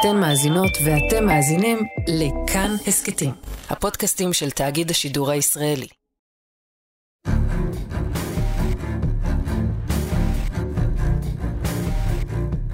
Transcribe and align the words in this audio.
אתן 0.00 0.16
מאזינות 0.16 0.70
ואתם 0.84 1.26
מאזינים 1.26 1.78
לכאן 2.08 2.70
הסכתים, 2.86 3.30
הפודקאסטים 3.70 4.32
של 4.32 4.50
תאגיד 4.50 4.90
השידור 4.90 5.30
הישראלי. 5.30 5.86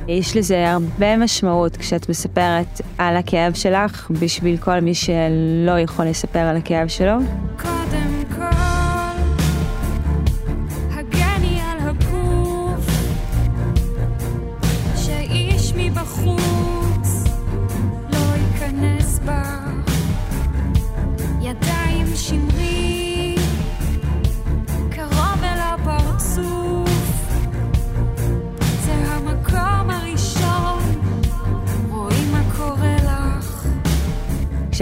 יש 0.09 0.37
לזה 0.37 0.71
הרבה 0.71 1.17
משמעות 1.17 1.77
כשאת 1.77 2.09
מספרת 2.09 2.81
על 2.99 3.17
הכאב 3.17 3.55
שלך 3.55 4.11
בשביל 4.21 4.57
כל 4.57 4.81
מי 4.81 4.95
שלא 4.95 5.79
יכול 5.79 6.07
לספר 6.07 6.39
על 6.39 6.57
הכאב 6.57 6.89
שלו. 6.89 7.19
כל, 7.59 7.74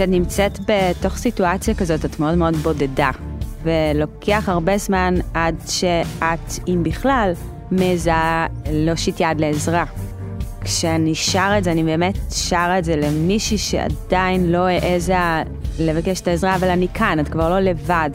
כשאת 0.03 0.11
נמצאת 0.11 0.59
בתוך 0.67 1.17
סיטואציה 1.17 1.73
כזאת, 1.73 2.05
את 2.05 2.19
מאוד 2.19 2.35
מאוד 2.35 2.55
בודדה, 2.55 3.11
ולוקח 3.63 4.49
הרבה 4.49 4.77
זמן 4.77 5.15
עד 5.33 5.55
שאת, 5.67 6.67
אם 6.67 6.83
בכלל, 6.83 7.31
מעיזה 7.71 8.11
להושיט 8.71 9.19
יד 9.19 9.39
לעזרה. 9.39 9.85
כשאני 10.61 11.15
שרה 11.15 11.57
את 11.57 11.63
זה, 11.63 11.71
אני 11.71 11.83
באמת 11.83 12.15
שרה 12.31 12.79
את 12.79 12.85
זה 12.85 12.95
למישהי 12.95 13.57
שעדיין 13.57 14.51
לא 14.51 14.67
העזה 14.67 15.17
לבקש 15.79 16.21
את 16.21 16.27
העזרה, 16.27 16.55
אבל 16.55 16.69
אני 16.69 16.87
כאן, 16.93 17.19
את 17.19 17.27
כבר 17.27 17.49
לא 17.49 17.59
לבד. 17.59 18.09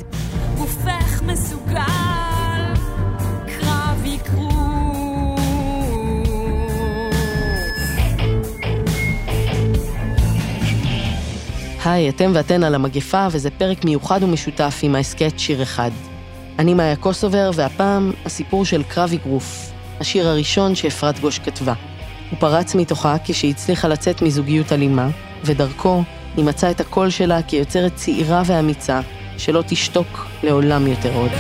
היי, 11.92 12.08
אתם 12.08 12.30
ואתן 12.34 12.64
על 12.64 12.74
המגפה, 12.74 13.26
וזה 13.30 13.50
פרק 13.50 13.84
מיוחד 13.84 14.22
ומשותף 14.22 14.80
עם 14.82 14.94
ההסכת 14.94 15.38
שיר 15.38 15.62
אחד. 15.62 15.90
אני 16.58 16.74
מאיה 16.74 16.96
קוסובר, 16.96 17.50
והפעם 17.54 18.12
הסיפור 18.24 18.64
של 18.64 18.82
קרב 18.82 19.10
אגרוף, 19.12 19.70
השיר 20.00 20.28
הראשון 20.28 20.74
שאפרת 20.74 21.20
גוש 21.20 21.38
כתבה. 21.38 21.74
הוא 22.30 22.38
פרץ 22.38 22.74
מתוכה 22.74 23.16
כשהיא 23.24 23.50
הצליחה 23.50 23.88
לצאת 23.88 24.22
מזוגיות 24.22 24.72
אלימה, 24.72 25.08
ודרכו 25.44 26.02
היא 26.36 26.44
מצאה 26.44 26.70
את 26.70 26.80
הקול 26.80 27.10
שלה 27.10 27.42
כיוצרת 27.42 27.94
צעירה 27.94 28.42
ואמיצה, 28.46 29.00
שלא 29.38 29.62
תשתוק 29.66 30.26
לעולם 30.42 30.86
יותר 30.86 31.14
עוד. 31.14 31.30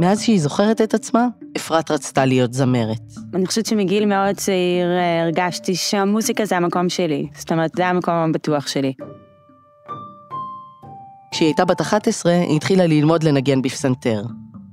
מאז 0.00 0.22
שהיא 0.22 0.40
זוכרת 0.40 0.80
את 0.80 0.94
עצמה, 0.94 1.28
אפרת 1.56 1.90
רצתה 1.90 2.24
להיות 2.24 2.52
זמרת. 2.52 3.00
אני 3.34 3.46
חושבת 3.46 3.66
שמגיל 3.66 4.06
מאוד 4.06 4.36
צעיר 4.36 4.90
אה, 4.90 5.22
הרגשתי 5.22 5.74
שהמוזיקה 5.74 6.44
זה 6.44 6.56
המקום 6.56 6.88
שלי. 6.88 7.28
זאת 7.34 7.52
אומרת, 7.52 7.70
זה 7.76 7.86
המקום 7.86 8.14
הבטוח 8.14 8.66
שלי. 8.66 8.92
כשהיא 11.30 11.46
הייתה 11.46 11.64
בת 11.64 11.80
11, 11.80 12.32
היא 12.32 12.56
התחילה 12.56 12.86
ללמוד 12.86 13.22
לנגן 13.22 13.62
בפסנתר. 13.62 14.22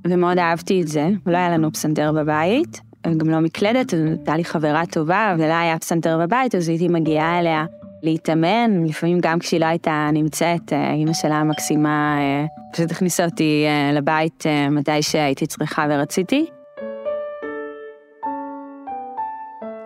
ומאוד 0.06 0.38
אהבתי 0.38 0.82
את 0.82 0.88
זה. 0.88 1.08
לא 1.26 1.36
היה 1.36 1.50
לנו 1.50 1.72
פסנתר 1.72 2.12
בבית, 2.12 2.80
גם 3.16 3.30
לא 3.30 3.40
מקלדת, 3.40 3.92
הייתה 3.92 4.36
לי 4.36 4.44
חברה 4.44 4.86
טובה, 4.86 5.34
ולא 5.38 5.54
היה 5.54 5.78
פסנתר 5.78 6.18
בבית, 6.18 6.54
אז 6.54 6.68
הייתי 6.68 6.88
מגיעה 6.88 7.38
אליה 7.38 7.64
להתאמן, 8.02 8.84
לפעמים 8.84 9.18
גם 9.20 9.38
כשהיא 9.38 9.60
לא 9.60 9.66
הייתה 9.66 10.10
נמצאת, 10.12 10.72
אה, 10.72 10.92
אימא 10.92 11.12
שלה 11.12 11.34
המקסימה 11.34 12.16
אה, 12.18 12.46
פשוט 12.72 12.90
הכניסה 12.90 13.24
אותי 13.24 13.64
אה, 13.66 13.92
לבית 13.92 14.44
מתי 14.70 15.02
שהייתי 15.02 15.46
צריכה 15.46 15.86
ורציתי. 15.90 16.46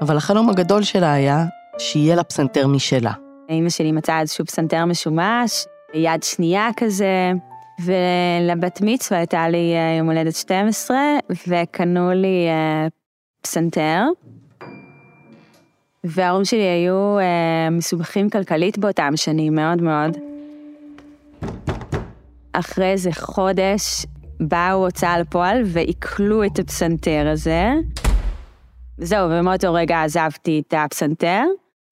אבל 0.00 0.16
החלום 0.16 0.50
הגדול 0.50 0.82
שלה 0.82 1.12
היה 1.12 1.44
שיהיה 1.78 2.16
לה 2.16 2.24
פסנתר 2.24 2.66
משלה. 2.66 3.12
אימא 3.48 3.70
שלי 3.70 3.92
מצאה 3.92 4.20
איזשהו 4.20 4.44
פסנתר 4.44 4.84
משומש, 4.84 5.64
יד 5.94 6.22
שנייה 6.22 6.68
כזה, 6.76 7.32
ולבת 7.84 8.80
מצווה 8.82 9.18
הייתה 9.18 9.48
לי 9.48 9.74
יום 9.98 10.10
הולדת 10.10 10.34
12, 10.34 10.98
וקנו 11.48 12.10
לי 12.10 12.48
פסנתר. 13.42 14.04
וההורים 16.04 16.44
שלי 16.44 16.60
היו 16.60 17.18
אה, 17.18 17.70
מסובכים 17.70 18.30
כלכלית 18.30 18.78
באותם 18.78 19.12
שנים, 19.16 19.54
מאוד 19.54 19.82
מאוד. 19.82 20.16
אחרי 22.52 22.90
איזה 22.90 23.10
חודש 23.12 24.06
באו 24.40 24.84
הוצאה 24.84 25.18
לפועל 25.18 25.62
ועיכלו 25.66 26.44
את 26.44 26.58
הפסנתר 26.58 27.28
הזה. 27.32 27.72
זהו, 28.98 29.30
ומאותו 29.30 29.74
רגע 29.74 30.02
עזבתי 30.02 30.62
את 30.68 30.74
הפסנתר, 30.76 31.42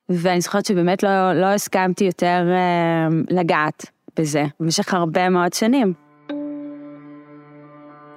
ואני 0.09 0.41
זוכרת 0.41 0.67
שבאמת 0.67 1.03
לא, 1.03 1.33
לא 1.33 1.47
הסכמתי 1.47 2.05
יותר 2.05 2.43
אה, 2.51 3.09
לגעת 3.31 3.87
בזה, 4.19 4.45
במשך 4.61 4.95
הרבה 4.95 5.29
מאוד 5.29 5.53
שנים. 5.53 5.93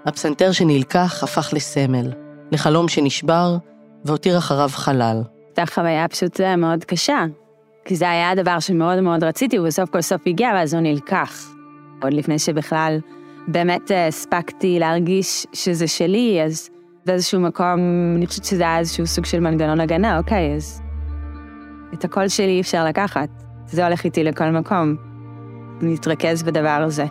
הפסנתר 0.06 0.52
שנלקח 0.52 1.24
הפך 1.24 1.54
לסמל, 1.54 2.12
לחלום 2.52 2.88
שנשבר 2.88 3.58
והותיר 4.06 4.38
אחריו 4.38 4.70
חלל. 4.74 5.22
הייתה 5.58 5.74
חוויה 5.74 6.08
פשוט 6.08 6.42
אה, 6.42 6.56
מאוד 6.56 6.84
קשה, 6.84 7.26
כי 7.86 7.96
זה 7.96 8.10
היה 8.10 8.32
הדבר 8.32 8.60
שמאוד 8.60 9.00
מאוד 9.00 9.24
רציתי, 9.24 9.60
ובסוף 9.60 9.90
כל 9.90 10.02
סוף 10.02 10.22
הגיע, 10.28 10.50
ואז 10.54 10.74
הוא 10.74 10.82
נלקח. 10.82 11.54
עוד 12.02 12.14
לפני 12.14 12.40
שבכלל 12.40 13.00
באמת 13.48 13.92
אה, 13.92 14.08
הספקתי 14.08 14.80
להרגיש 14.80 15.48
שזה 15.54 15.88
שלי, 15.88 16.42
אז 16.46 16.70
באיזשהו 17.06 17.40
מקום, 17.40 17.80
אני 18.18 18.28
חושבת 18.28 18.46
שזה 18.46 18.64
היה 18.64 18.80
איזשהו 18.80 19.08
סוג 19.08 19.26
של 19.26 19.40
מנגנון 19.40 19.80
הגנה, 19.80 20.18
אוקיי, 20.18 20.56
אז 20.56 20.82
את 21.94 22.06
הקול 22.06 22.28
שלי 22.28 22.52
אי 22.52 22.62
אפשר 22.62 22.86
לקחת. 22.86 23.30
זה 23.66 23.86
הולך 23.86 24.06
איתי 24.06 24.24
לכל 24.24 24.50
מקום. 24.50 24.96
נתרכז 25.82 26.44
בדבר 26.44 26.70
הזה. 26.70 27.06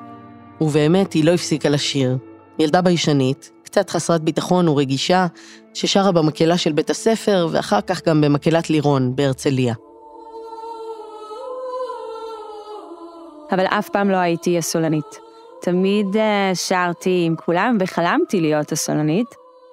ובאמת, 0.60 1.12
היא 1.12 1.24
לא 1.24 1.34
הפסיקה 1.34 1.68
לשיר. 1.68 2.18
ילדה 2.58 2.82
ביישנית, 2.82 3.50
קצת 3.72 3.90
חסרת 3.90 4.20
ביטחון 4.20 4.68
ורגישה, 4.68 5.26
ששרה 5.74 6.12
במקהלה 6.12 6.58
של 6.58 6.72
בית 6.72 6.90
הספר, 6.90 7.48
ואחר 7.50 7.80
כך 7.80 8.08
גם 8.08 8.20
במקהלת 8.20 8.70
לירון 8.70 9.16
בהרצליה. 9.16 9.74
אבל 13.52 13.66
אף 13.66 13.88
פעם 13.88 14.10
לא 14.10 14.16
הייתי 14.16 14.58
הסולנית. 14.58 15.18
תמיד 15.62 16.16
אה, 16.16 16.50
שרתי 16.54 17.24
עם 17.26 17.36
כולם 17.36 17.76
וחלמתי 17.80 18.40
להיות 18.40 18.72
הסולנית. 18.72 19.26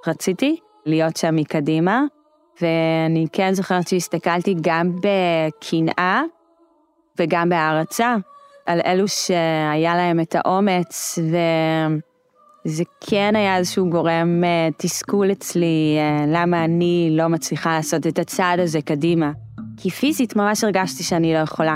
רציתי 0.07 0.57
להיות 0.85 1.17
שם 1.17 1.35
מקדימה, 1.35 2.01
ואני 2.61 3.25
כן 3.31 3.53
זוכרת 3.53 3.87
שהסתכלתי 3.87 4.55
גם 4.61 4.91
בקנאה 4.95 6.21
וגם 7.19 7.49
בהערצה 7.49 8.15
על 8.65 8.81
אלו 8.85 9.07
שהיה 9.07 9.95
להם 9.95 10.19
את 10.19 10.35
האומץ, 10.35 11.19
וזה 12.65 12.83
כן 13.01 13.33
היה 13.35 13.57
איזשהו 13.57 13.89
גורם 13.89 14.43
אה, 14.43 14.69
תסכול 14.77 15.31
אצלי, 15.31 15.97
אה, 15.97 16.25
למה 16.27 16.65
אני 16.65 17.09
לא 17.11 17.27
מצליחה 17.27 17.75
לעשות 17.75 18.07
את 18.07 18.19
הצעד 18.19 18.59
הזה 18.59 18.81
קדימה. 18.81 19.31
כי 19.77 19.89
פיזית 19.89 20.35
ממש 20.35 20.63
הרגשתי 20.63 21.03
שאני 21.03 21.33
לא 21.33 21.37
יכולה. 21.37 21.75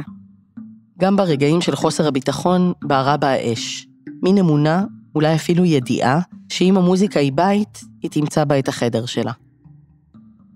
גם 1.00 1.16
ברגעים 1.16 1.62
של 1.62 1.76
חוסר 1.76 2.08
הביטחון 2.08 2.74
בערה 2.82 3.18
בה 3.18 3.28
האש. 3.28 3.88
מין 4.24 4.38
אמונה, 4.38 4.84
אולי 5.16 5.36
אפילו 5.36 5.66
ידיעה, 5.66 6.20
שאם 6.50 6.78
המוזיקה 6.78 7.20
היא 7.20 7.32
בית, 7.34 7.82
היא 8.02 8.12
תמצא 8.12 8.44
בה 8.44 8.60
את 8.60 8.68
החדר 8.68 9.06
שלה. 9.06 9.32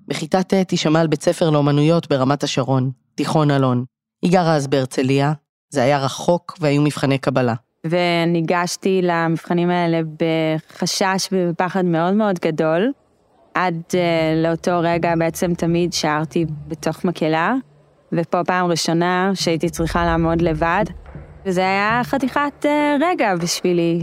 בכיתה 0.08 0.44
ט' 0.44 0.72
היא 0.72 0.80
שמעה 0.80 1.02
על 1.02 1.08
בית 1.08 1.24
ספר 1.24 1.50
לאומנויות 1.50 2.10
ברמת 2.10 2.44
השרון, 2.44 2.92
תיכון 3.16 3.52
אלון. 3.52 3.86
היא 4.22 4.32
גרה 4.32 4.56
אז 4.56 4.68
בהרצליה, 4.68 5.34
זה 5.70 5.84
היה 5.84 6.00
רחוק 6.00 6.58
והיו 6.60 6.82
מבחני 6.82 7.18
קבלה. 7.18 7.54
וניגשתי 7.86 9.00
למבחנים 9.04 9.70
האלה 9.70 10.02
בחשש 10.20 11.30
ובפחד 11.32 11.86
מאוד 11.86 12.14
מאוד 12.14 12.40
גדול. 12.40 12.92
עד 13.54 13.82
uh, 13.90 13.96
לאותו 14.44 14.80
רגע 14.84 15.16
בעצם 15.16 15.54
תמיד 15.54 15.94
שרתי 15.94 16.46
בתוך 16.68 17.06
מקהלה, 17.06 17.56
ופה 18.12 18.44
פעם 18.44 18.66
ראשונה 18.66 19.32
שהייתי 19.34 19.70
צריכה 19.70 20.06
לעמוד 20.06 20.42
לבד, 20.42 20.86
וזה 21.46 21.62
היה 21.62 22.02
חתיכת 22.04 22.66
uh, 22.66 22.68
רגע 23.04 23.36
בשבילי. 23.36 24.02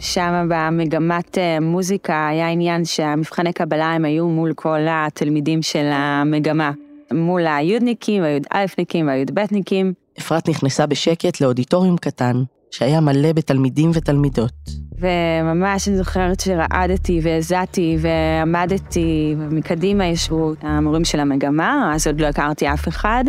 שם 0.00 0.48
במגמת 0.50 1.38
uh, 1.38 1.60
מוזיקה 1.60 2.28
היה 2.28 2.48
עניין 2.48 2.84
שהמבחני 2.84 3.52
קבלה 3.52 3.92
הם 3.92 4.04
היו 4.04 4.28
מול 4.28 4.52
כל 4.54 4.80
התלמידים 4.88 5.62
של 5.62 5.90
המגמה. 5.92 6.70
מול 7.12 7.46
היודניקים, 7.46 8.22
הי"א-ניקים 8.22 9.06
והי"ב-ניקים. 9.06 10.03
אפרת 10.18 10.48
נכנסה 10.48 10.86
בשקט 10.86 11.40
לאודיטוריום 11.40 11.96
קטן, 11.96 12.42
שהיה 12.70 13.00
מלא 13.00 13.32
בתלמידים 13.32 13.90
ותלמידות. 13.94 14.52
וממש 14.98 15.88
אני 15.88 15.96
זוכרת 15.96 16.40
שרעדתי 16.40 17.20
והזעתי 17.22 17.96
ועמדתי, 18.00 19.34
ומקדימה 19.38 20.06
ישבו 20.06 20.52
המורים 20.62 21.04
של 21.04 21.20
המגמה, 21.20 21.92
אז 21.94 22.06
עוד 22.06 22.20
לא 22.20 22.26
הכרתי 22.26 22.72
אף 22.72 22.88
אחד. 22.88 23.24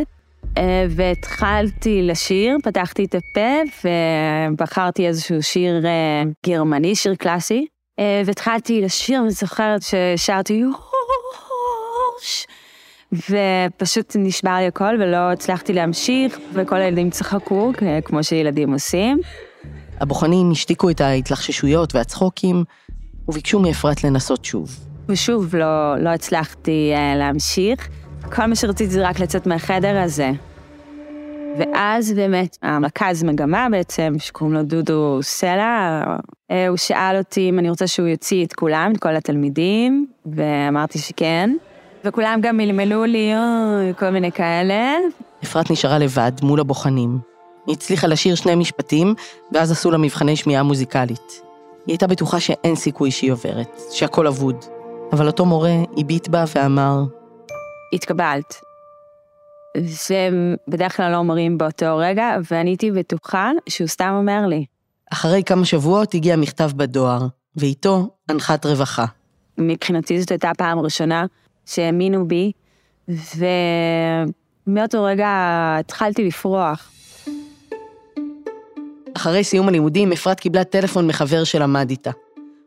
אה, 0.57 0.85
והתחלתי 0.89 2.01
לשיר, 2.01 2.57
פתחתי 2.63 3.05
את 3.05 3.15
הפה 3.15 3.85
ובחרתי 4.51 5.07
איזשהו 5.07 5.43
שיר 5.43 5.85
אה, 5.85 6.23
גרמני, 6.45 6.95
שיר 6.95 7.15
קלאסי. 7.15 7.65
אה, 7.99 8.21
והתחלתי 8.25 8.81
לשיר, 8.81 9.19
ואני 9.19 9.31
זוכרת 9.31 9.81
ששרתי 9.81 10.53
יוש, 10.53 12.47
ופשוט 13.29 14.15
נשבר 14.19 14.55
לי 14.59 14.67
הכל 14.67 14.95
ולא 14.99 15.31
הצלחתי 15.31 15.73
להמשיך, 15.73 16.39
וכל 16.53 16.75
הילדים 16.75 17.09
צחקו, 17.09 17.71
כמו 18.05 18.23
שילדים 18.23 18.73
עושים. 18.73 19.19
הבוחנים 19.99 20.51
השתיקו 20.51 20.89
את 20.89 21.01
ההתלחששויות 21.01 21.95
והצחוקים, 21.95 22.63
וביקשו 23.27 23.59
מאפרת 23.59 24.03
לנסות 24.03 24.45
שוב. 24.45 24.79
ושוב 25.09 25.55
לא, 25.55 25.97
לא 25.99 26.09
הצלחתי 26.09 26.93
uh, 26.95 27.17
להמשיך. 27.17 27.89
כל 28.35 28.45
מה 28.45 28.55
שרציתי 28.55 28.91
זה 28.91 29.07
רק 29.07 29.19
לצאת 29.19 29.47
מהחדר 29.47 29.97
הזה. 29.97 30.31
ואז 31.57 32.13
באמת, 32.13 32.57
המרכז 32.61 33.23
מגמה 33.23 33.67
בעצם, 33.71 34.13
שקוראים 34.19 34.55
לו 34.55 34.63
דודו 34.63 35.19
סלע, 35.21 36.03
אה, 36.51 36.67
הוא 36.67 36.77
שאל 36.77 37.15
אותי 37.17 37.49
אם 37.49 37.59
אני 37.59 37.69
רוצה 37.69 37.87
שהוא 37.87 38.07
יוציא 38.07 38.45
את 38.45 38.53
כולם, 38.53 38.91
את 38.95 38.99
כל 38.99 39.15
התלמידים, 39.15 40.07
ואמרתי 40.25 40.99
שכן. 40.99 41.49
וכולם 42.05 42.39
גם 42.41 42.57
מלמלו 42.57 43.05
לי, 43.05 43.33
אוי, 43.35 43.93
כל 43.99 44.09
מיני 44.09 44.31
כאלה. 44.31 44.95
אפרת 45.43 45.71
נשארה 45.71 45.97
לבד 45.97 46.31
מול 46.41 46.59
הבוחנים. 46.59 47.19
היא 47.67 47.75
הצליחה 47.75 48.07
לשיר 48.07 48.35
שני 48.35 48.55
משפטים, 48.55 49.15
ואז 49.51 49.71
עשו 49.71 49.91
לה 49.91 49.97
מבחני 49.97 50.35
שמיעה 50.35 50.63
מוזיקלית. 50.63 51.41
היא 51.85 51.93
הייתה 51.93 52.07
בטוחה 52.07 52.39
שאין 52.39 52.75
סיכוי 52.75 53.11
שהיא 53.11 53.31
עוברת, 53.31 53.81
שהכל 53.91 54.27
אבוד. 54.27 54.65
אבל 55.11 55.27
אותו 55.27 55.45
מורה 55.45 55.75
הביט 55.97 56.27
בה 56.27 56.43
ואמר, 56.55 57.03
התקבלת. 57.93 58.55
שבדרך 59.87 60.97
כלל 60.97 61.11
לא 61.11 61.17
אומרים 61.17 61.57
באותו 61.57 61.97
רגע, 61.97 62.37
ואני 62.51 62.69
הייתי 62.69 62.91
בטוחה 62.91 63.51
שהוא 63.69 63.87
סתם 63.87 64.13
אומר 64.17 64.47
לי. 64.47 64.65
אחרי 65.13 65.43
כמה 65.43 65.65
שבועות 65.65 66.13
הגיע 66.13 66.35
מכתב 66.35 66.71
בדואר, 66.75 67.27
ואיתו 67.55 68.09
הנחת 68.29 68.65
רווחה. 68.65 69.05
מבחינתי 69.57 70.19
זאת 70.19 70.31
הייתה 70.31 70.51
פעם 70.57 70.79
ראשונה 70.79 71.25
שהאמינו 71.65 72.27
בי, 72.27 72.51
ומאותו 74.67 75.03
רגע 75.03 75.27
התחלתי 75.79 76.23
לפרוח. 76.23 76.91
אחרי 79.17 79.43
סיום 79.43 79.67
הלימודים, 79.67 80.11
אפרת 80.11 80.39
קיבלה 80.39 80.63
טלפון 80.63 81.07
מחבר 81.07 81.43
שלמד 81.43 81.89
איתה. 81.89 82.11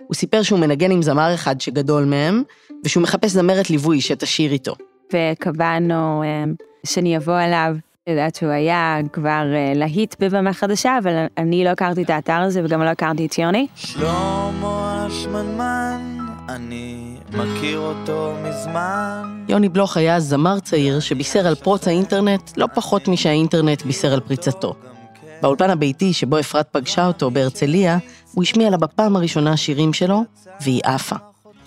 הוא 0.06 0.14
סיפר 0.14 0.42
שהוא 0.42 0.58
מנגן 0.58 0.90
עם 0.90 1.02
זמר 1.02 1.34
אחד 1.34 1.60
שגדול 1.60 2.04
מהם, 2.04 2.42
ושהוא 2.84 3.02
מחפש 3.02 3.30
זמרת 3.30 3.70
ליווי 3.70 4.00
שתשאיר 4.00 4.52
איתו. 4.52 4.74
וקבענו 5.12 6.22
אה, 6.22 6.44
שאני 6.86 7.16
אבוא 7.16 7.40
אליו. 7.40 7.76
אני 8.06 8.16
יודעת 8.16 8.34
שהוא 8.34 8.50
היה 8.50 8.98
כבר 9.12 9.44
אה, 9.54 9.72
להיט 9.74 10.14
בבמה 10.20 10.52
חדשה, 10.52 10.98
אבל 11.02 11.26
אני 11.38 11.64
לא 11.64 11.68
הכרתי 11.68 12.02
את 12.02 12.10
האתר 12.10 12.32
הזה 12.32 12.64
וגם 12.64 12.82
לא 12.82 12.88
הכרתי 12.88 13.26
את 13.26 13.38
יוני. 13.38 13.66
שלמה 13.74 15.06
השמנמן, 15.06 16.18
אני 16.48 17.07
מכיר 17.32 17.78
אותו 17.78 18.32
מזמן. 18.42 19.44
יוני 19.48 19.68
בלוך 19.68 19.96
היה 19.96 20.20
זמר 20.20 20.60
צעיר 20.60 21.00
שבישר 21.00 21.46
על 21.46 21.54
פרוץ 21.54 21.88
האינטרנט 21.88 22.50
לא 22.56 22.66
פחות 22.74 23.08
משהאינטרנט 23.08 23.82
בישר 23.82 24.12
על 24.12 24.20
פריצתו. 24.20 24.74
באולפן 25.42 25.70
הביתי 25.70 26.12
שבו 26.12 26.40
אפרת 26.40 26.68
פגשה 26.72 27.06
אותו 27.06 27.30
בהרצליה, 27.30 27.98
הוא 28.34 28.42
השמיע 28.42 28.70
לה 28.70 28.76
בפעם 28.76 29.16
הראשונה 29.16 29.56
שירים 29.56 29.92
שלו, 29.92 30.24
והיא 30.60 30.80
עפה. 30.84 31.16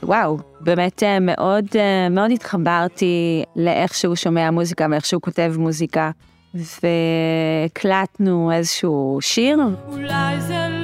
וואו, 0.03 0.37
באמת 0.61 1.03
אה, 1.03 1.19
מאוד 1.19 1.65
אה, 1.75 2.09
מאוד 2.09 2.31
התחברתי 2.31 3.43
לאיך 3.55 3.93
שהוא 3.93 4.15
שומע 4.15 4.51
מוזיקה 4.51 4.87
ואיך 4.91 5.05
שהוא 5.05 5.21
כותב 5.21 5.53
מוזיקה, 5.57 6.11
והקלטנו 6.53 8.51
איזשהו 8.51 9.17
שיר. 9.21 9.59
אולי 9.87 10.41
זה 10.41 10.67
לא 10.69 10.80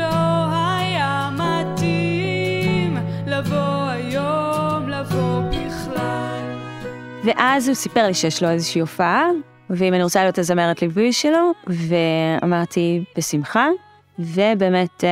ואז 7.27 7.67
הוא 7.67 7.75
סיפר 7.75 8.07
לי 8.07 8.13
שיש 8.13 8.43
לו 8.43 8.49
איזושהי 8.49 8.81
הופעה, 8.81 9.27
ואם 9.69 9.93
אני 9.93 10.03
רוצה 10.03 10.21
להיות 10.21 10.37
הזמרת 10.37 10.81
ליווי 10.81 11.13
שלו, 11.13 11.51
ואמרתי, 11.67 13.03
בשמחה, 13.17 13.67
ובאמת 14.19 15.03
uh, 15.03 15.05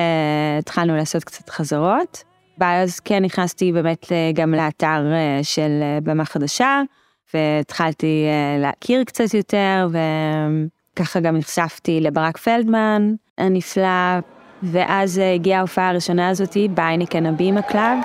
התחלנו 0.60 0.96
לעשות 0.96 1.24
קצת 1.24 1.50
חזרות. 1.50 2.24
ואז 2.58 3.00
כן 3.00 3.24
נכנסתי 3.24 3.72
באמת 3.72 4.04
uh, 4.04 4.10
גם 4.34 4.54
לאתר 4.54 5.04
uh, 5.06 5.44
של 5.44 5.82
uh, 5.82 6.04
במה 6.04 6.26
חדשה, 6.26 6.82
והתחלתי 7.34 8.26
uh, 8.28 8.62
להכיר 8.62 9.04
קצת 9.04 9.34
יותר, 9.34 9.88
וככה 10.94 11.20
גם 11.20 11.38
נחשפתי 11.38 12.02
לברק 12.02 12.38
פלדמן 12.38 13.14
הנפלא, 13.38 14.20
ואז 14.64 15.18
אה, 15.18 15.36
הגיעה 15.36 15.60
ההופעה 15.60 15.90
הראשונה 15.90 16.30
הזאתי 16.30 16.68
בהייניקן 16.74 17.26
הבימה 17.26 17.62
קלאב. 17.62 17.98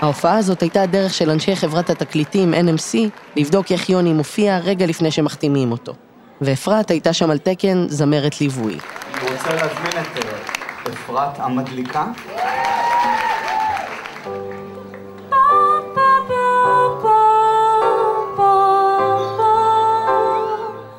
ההופעה 0.00 0.36
הזאת 0.36 0.62
הייתה 0.62 0.82
הדרך 0.82 1.14
של 1.14 1.30
אנשי 1.30 1.56
חברת 1.56 1.90
התקליטים 1.90 2.54
NMC 2.54 2.98
לבדוק 3.36 3.72
איך 3.72 3.90
יוני 3.90 4.12
מופיע 4.12 4.58
רגע 4.58 4.86
לפני 4.86 5.10
שמחתימים 5.10 5.72
אותו. 5.72 5.92
ואפרת 6.40 6.90
הייתה 6.90 7.12
שם 7.12 7.30
על 7.30 7.38
תקן 7.38 7.86
זמרת 7.88 8.40
ליווי. 8.40 8.78
אני 9.14 9.30
רוצה 9.30 9.54
להזמין 9.54 9.92
את 9.92 10.24
אה, 10.24 10.92
אפרת 10.92 11.40
המדליקה. 11.40 12.06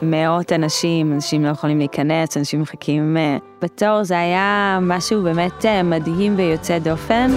מאות 0.01 0.51
אנשים, 0.51 1.13
אנשים 1.13 1.45
לא 1.45 1.49
יכולים 1.49 1.77
להיכנס, 1.77 2.37
אנשים 2.37 2.61
מחכים 2.61 3.17
uh, 3.17 3.43
בתור, 3.61 4.03
זה 4.03 4.19
היה 4.19 4.79
משהו 4.81 5.23
באמת 5.23 5.65
uh, 5.65 5.83
מדהים 5.83 6.33
ויוצא 6.37 6.79
דופן. 6.79 7.31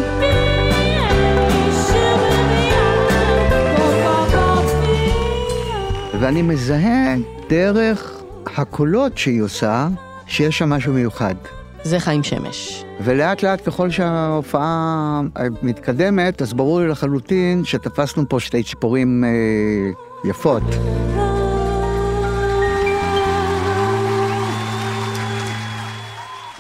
ואני 6.20 6.42
מזהה 6.42 7.16
דרך 7.48 8.22
הקולות 8.56 9.18
שהיא 9.18 9.42
עושה, 9.42 9.88
שיש 10.26 10.58
שם 10.58 10.70
משהו 10.70 10.92
מיוחד. 10.92 11.34
זה 11.82 12.00
חיים 12.00 12.22
שמש. 12.22 12.84
ולאט 13.04 13.42
לאט 13.42 13.68
ככל 13.68 13.90
שההופעה 13.90 15.20
מתקדמת, 15.62 16.42
אז 16.42 16.52
ברור 16.52 16.80
לי 16.80 16.88
לחלוטין 16.88 17.64
שתפסנו 17.64 18.28
פה 18.28 18.40
שתי 18.40 18.62
ציפורים 18.62 19.24
אה, 19.24 20.30
יפות. 20.30 20.62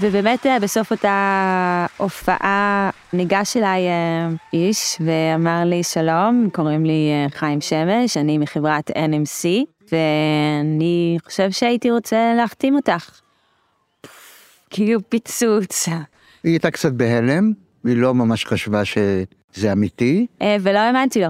ובאמת 0.00 0.46
אה, 0.46 0.60
בסוף 0.60 0.90
אותה 0.90 1.86
הופעה 1.96 2.90
ניגש 3.12 3.56
אליי 3.56 3.88
אה, 3.88 4.28
איש 4.52 4.98
ואמר 5.00 5.64
לי 5.64 5.82
שלום, 5.82 6.48
קוראים 6.52 6.84
לי 6.84 7.10
אה, 7.12 7.26
חיים 7.38 7.60
שמש, 7.60 8.16
אני 8.16 8.38
מחברת 8.38 8.90
NMC, 8.90 9.48
ואני 9.92 11.18
חושב 11.24 11.50
שהייתי 11.50 11.90
רוצה 11.90 12.34
להחתים 12.36 12.76
אותך. 12.76 13.20
כאילו 14.70 15.00
פיצוץ. 15.08 15.88
היא 15.88 16.02
הייתה 16.44 16.70
קצת 16.70 16.92
בהלם, 16.92 17.52
היא 17.84 17.96
לא 17.96 18.14
ממש 18.14 18.46
חשבה 18.46 18.84
שזה 18.84 19.72
אמיתי. 19.72 20.26
ולא 20.60 20.78
האמנתי 20.78 21.20
לו. 21.20 21.28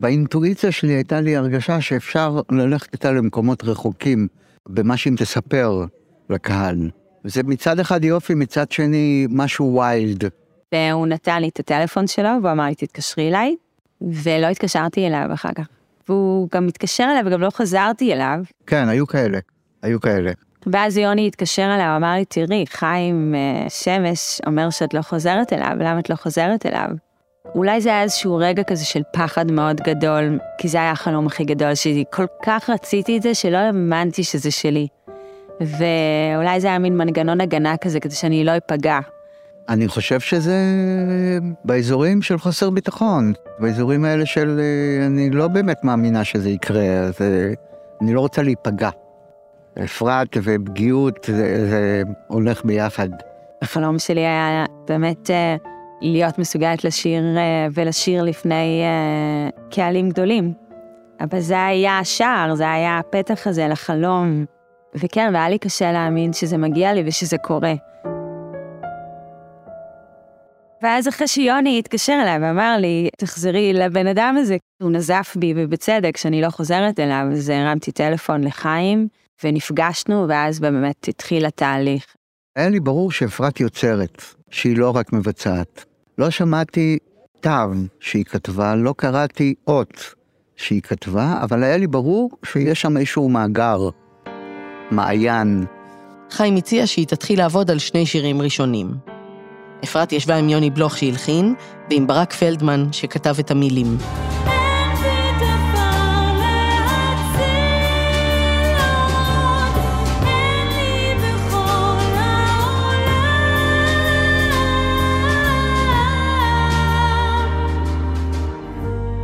באינטואיציה 0.00 0.72
שלי 0.72 0.92
הייתה 0.92 1.20
לי 1.20 1.36
הרגשה 1.36 1.80
שאפשר 1.80 2.40
ללכת 2.50 2.92
איתה 2.92 3.12
למקומות 3.12 3.64
רחוקים 3.64 4.28
במה 4.68 4.96
שהיא 4.96 5.16
תספר 5.16 5.84
לקהל. 6.30 6.90
וזה 7.24 7.42
מצד 7.42 7.80
אחד 7.80 8.04
יופי, 8.04 8.34
מצד 8.34 8.72
שני 8.72 9.26
משהו 9.30 9.78
ויילד. 9.80 10.24
והוא 10.72 11.06
נתן 11.06 11.40
לי 11.40 11.48
את 11.48 11.60
הטלפון 11.60 12.06
שלו, 12.06 12.28
והוא 12.42 12.52
אמר 12.52 12.64
לי, 12.64 12.74
תתקשרי 12.74 13.28
אליי. 13.28 13.56
ולא 14.02 14.46
התקשרתי 14.46 15.06
אליו 15.06 15.26
אחר 15.34 15.52
כך. 15.54 15.66
והוא 16.08 16.48
גם 16.52 16.68
התקשר 16.68 17.04
אליי 17.04 17.22
וגם 17.26 17.40
לא 17.40 17.50
חזרתי 17.50 18.12
אליו. 18.12 18.38
כן, 18.66 18.88
היו 18.88 19.06
כאלה, 19.06 19.38
היו 19.82 20.00
כאלה. 20.00 20.32
ואז 20.66 20.96
יוני 20.96 21.26
התקשר 21.26 21.74
אליי, 21.74 21.86
הוא 21.86 21.96
אמר 21.96 22.14
לי, 22.14 22.24
תראי, 22.24 22.64
חיים 22.68 23.34
אה, 23.34 23.70
שמש 23.70 24.40
אומר 24.46 24.70
שאת 24.70 24.94
לא 24.94 25.02
חוזרת 25.02 25.52
אליו, 25.52 25.76
למה 25.80 25.98
את 25.98 26.10
לא 26.10 26.14
חוזרת 26.14 26.66
אליו? 26.66 26.88
אולי 27.54 27.80
זה 27.80 27.88
היה 27.88 28.02
איזשהו 28.02 28.36
רגע 28.36 28.62
כזה 28.62 28.84
של 28.84 29.02
פחד 29.12 29.52
מאוד 29.52 29.80
גדול, 29.80 30.38
כי 30.58 30.68
זה 30.68 30.78
היה 30.78 30.90
החלום 30.90 31.26
הכי 31.26 31.44
גדול 31.44 31.74
שלי. 31.74 32.04
כל 32.12 32.26
כך 32.44 32.70
רציתי 32.70 33.16
את 33.16 33.22
זה 33.22 33.34
שלא 33.34 33.56
האמנתי 33.56 34.24
שזה 34.24 34.50
שלי. 34.50 34.86
ואולי 35.60 36.60
זה 36.60 36.68
היה 36.68 36.78
מין 36.78 36.96
מנגנון 36.96 37.40
הגנה 37.40 37.76
כזה, 37.76 38.00
כדי 38.00 38.14
שאני 38.14 38.44
לא 38.44 38.52
אפגע. 38.56 38.98
אני 39.68 39.88
חושב 39.88 40.20
שזה 40.20 40.56
באזורים 41.64 42.22
של 42.22 42.38
חוסר 42.38 42.70
ביטחון, 42.70 43.32
באזורים 43.58 44.04
האלה 44.04 44.26
של 44.26 44.60
אה, 44.60 45.06
אני 45.06 45.30
לא 45.30 45.48
באמת 45.48 45.84
מאמינה 45.84 46.24
שזה 46.24 46.50
יקרה, 46.50 46.82
אז 46.82 47.14
אה, 47.20 47.52
אני 48.02 48.14
לא 48.14 48.20
רוצה 48.20 48.42
להיפגע. 48.42 48.90
אפרת 49.84 50.36
ופגיעות 50.42 51.24
זה, 51.26 51.68
זה 51.70 52.02
הולך 52.26 52.64
ביחד. 52.64 53.08
החלום 53.62 53.98
שלי 53.98 54.20
היה 54.20 54.64
באמת 54.88 55.30
אה, 55.30 55.56
להיות 56.00 56.38
מסוגלת 56.38 56.84
לשיר 56.84 57.22
אה, 57.36 57.66
ולשיר 57.74 58.22
לפני 58.22 58.82
אה, 58.82 59.48
קהלים 59.70 60.08
גדולים. 60.08 60.52
אבל 61.20 61.40
זה 61.40 61.64
היה 61.66 61.98
השער, 61.98 62.54
זה 62.54 62.72
היה 62.72 62.98
הפתח 62.98 63.46
הזה 63.46 63.68
לחלום. 63.68 64.44
וכן, 64.94 65.30
והיה 65.34 65.48
לי 65.48 65.58
קשה 65.58 65.92
להאמין 65.92 66.32
שזה 66.32 66.58
מגיע 66.58 66.92
לי 66.92 67.02
ושזה 67.06 67.38
קורה. 67.38 67.74
ואז 70.82 71.08
אחרי 71.08 71.28
שיוני 71.28 71.78
התקשר 71.78 72.18
אליי 72.22 72.38
ואמר 72.38 72.76
לי, 72.78 73.08
תחזרי 73.18 73.72
לבן 73.72 74.06
אדם 74.06 74.36
הזה, 74.38 74.56
הוא 74.82 74.90
נזף 74.90 75.36
בי 75.38 75.54
ובצדק 75.56 76.16
שאני 76.16 76.42
לא 76.42 76.50
חוזרת 76.50 77.00
אליו, 77.00 77.26
אז 77.32 77.48
הרמתי 77.48 77.92
טלפון 77.92 78.44
לחיים, 78.44 79.08
ונפגשנו, 79.44 80.26
ואז 80.28 80.60
באמת 80.60 81.08
התחיל 81.08 81.46
התהליך. 81.46 82.06
היה 82.56 82.68
לי 82.68 82.80
ברור 82.80 83.12
שאפרת 83.12 83.60
יוצרת, 83.60 84.22
שהיא 84.50 84.76
לא 84.76 84.96
רק 84.96 85.12
מבצעת. 85.12 85.84
לא 86.18 86.30
שמעתי 86.30 86.98
תו 87.40 87.50
שהיא 88.00 88.24
כתבה, 88.24 88.74
לא 88.74 88.94
קראתי 88.96 89.54
אות 89.66 90.14
שהיא 90.56 90.82
כתבה, 90.82 91.38
אבל 91.42 91.62
היה 91.62 91.76
לי 91.76 91.86
ברור 91.86 92.30
שיש 92.44 92.80
שם 92.80 92.96
איזשהו 92.96 93.28
מאגר, 93.28 93.88
מעיין. 94.90 95.64
חיים 96.30 96.56
הציע 96.56 96.86
שהיא 96.86 97.06
תתחיל 97.06 97.38
לעבוד 97.38 97.70
על 97.70 97.78
שני 97.78 98.06
שירים 98.06 98.42
ראשונים. 98.42 98.94
אפרת 99.84 100.12
ישבה 100.12 100.36
עם 100.36 100.48
יוני 100.48 100.70
בלוך 100.70 100.98
שהלחין, 100.98 101.54
ועם 101.90 102.06
ברק 102.06 102.32
פלדמן 102.32 102.88
שכתב 102.92 103.34
את 103.40 103.50
המילים. 103.50 103.96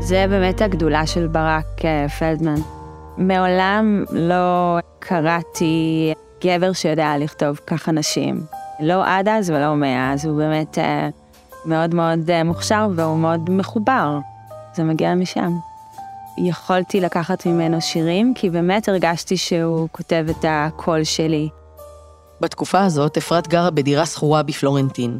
זה 0.01 0.27
באמת 0.29 0.63
הגדולה 0.63 1.07
של 1.07 1.27
ברק 1.27 1.85
אה, 1.85 2.09
פלדמן. 2.09 2.61
מעולם 3.19 4.05
לא 4.13 4.79
קראתי 5.09 6.13
גבר 6.45 6.73
שיודע 6.73 7.19
לכתוב 7.19 7.61
ככה 7.67 7.93
נשים. 7.93 8.41
לא 8.81 9.03
עד 9.07 9.29
אז 9.29 9.51
ולא 9.51 9.75
מאז, 9.75 10.27
הוא 10.27 10.37
באמת 10.37 10.79
אה, 10.79 11.09
מאוד 11.65 11.95
מאוד 11.95 12.31
אה, 12.31 12.45
מוכשר 12.45 12.89
והוא 12.97 13.19
מאוד 13.19 13.51
מחובר. 13.51 14.19
זה 14.75 14.85
מגיע 14.85 15.15
משם. 15.15 15.53
יכולתי 16.39 17.01
לקחת 17.01 17.47
ממנו 17.47 17.81
שירים, 17.81 18.33
כי 18.35 18.51
באמת 18.51 18.89
הרגשתי 18.89 19.37
שהוא 19.37 19.89
כותב 19.93 20.27
את 20.31 20.45
הקול 20.49 21.05
שלי. 21.05 21.49
בתקופה 22.41 22.81
הזאת 22.81 23.17
אפרת 23.17 23.49
גרה 23.49 23.71
בדירה 23.71 24.07
שכורה 24.07 24.43
בפלורנטין. 24.43 25.19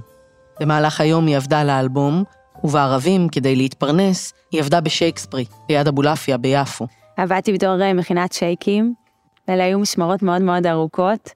במהלך 0.61 1.01
היום 1.01 1.27
היא 1.27 1.37
עבדה 1.37 1.61
על 1.61 1.71
האלבום, 1.71 2.25
ובערבים, 2.65 3.29
כדי 3.29 3.57
להתפרנס, 3.57 4.33
היא 4.53 4.61
עבדה 4.61 4.81
בשייקספרי, 4.81 5.45
ליד 5.69 5.89
אבולעפיה 5.89 6.37
ביפו. 6.37 6.87
עבדתי 7.17 7.53
בתור 7.53 7.83
אה, 7.83 7.93
מכינת 7.93 8.33
שייקים, 8.33 9.06
אלה 9.49 9.65
היו 9.65 9.79
משמרות 9.79 10.23
מאוד 10.23 10.43
מאוד 10.43 10.67
ארוכות. 10.67 11.31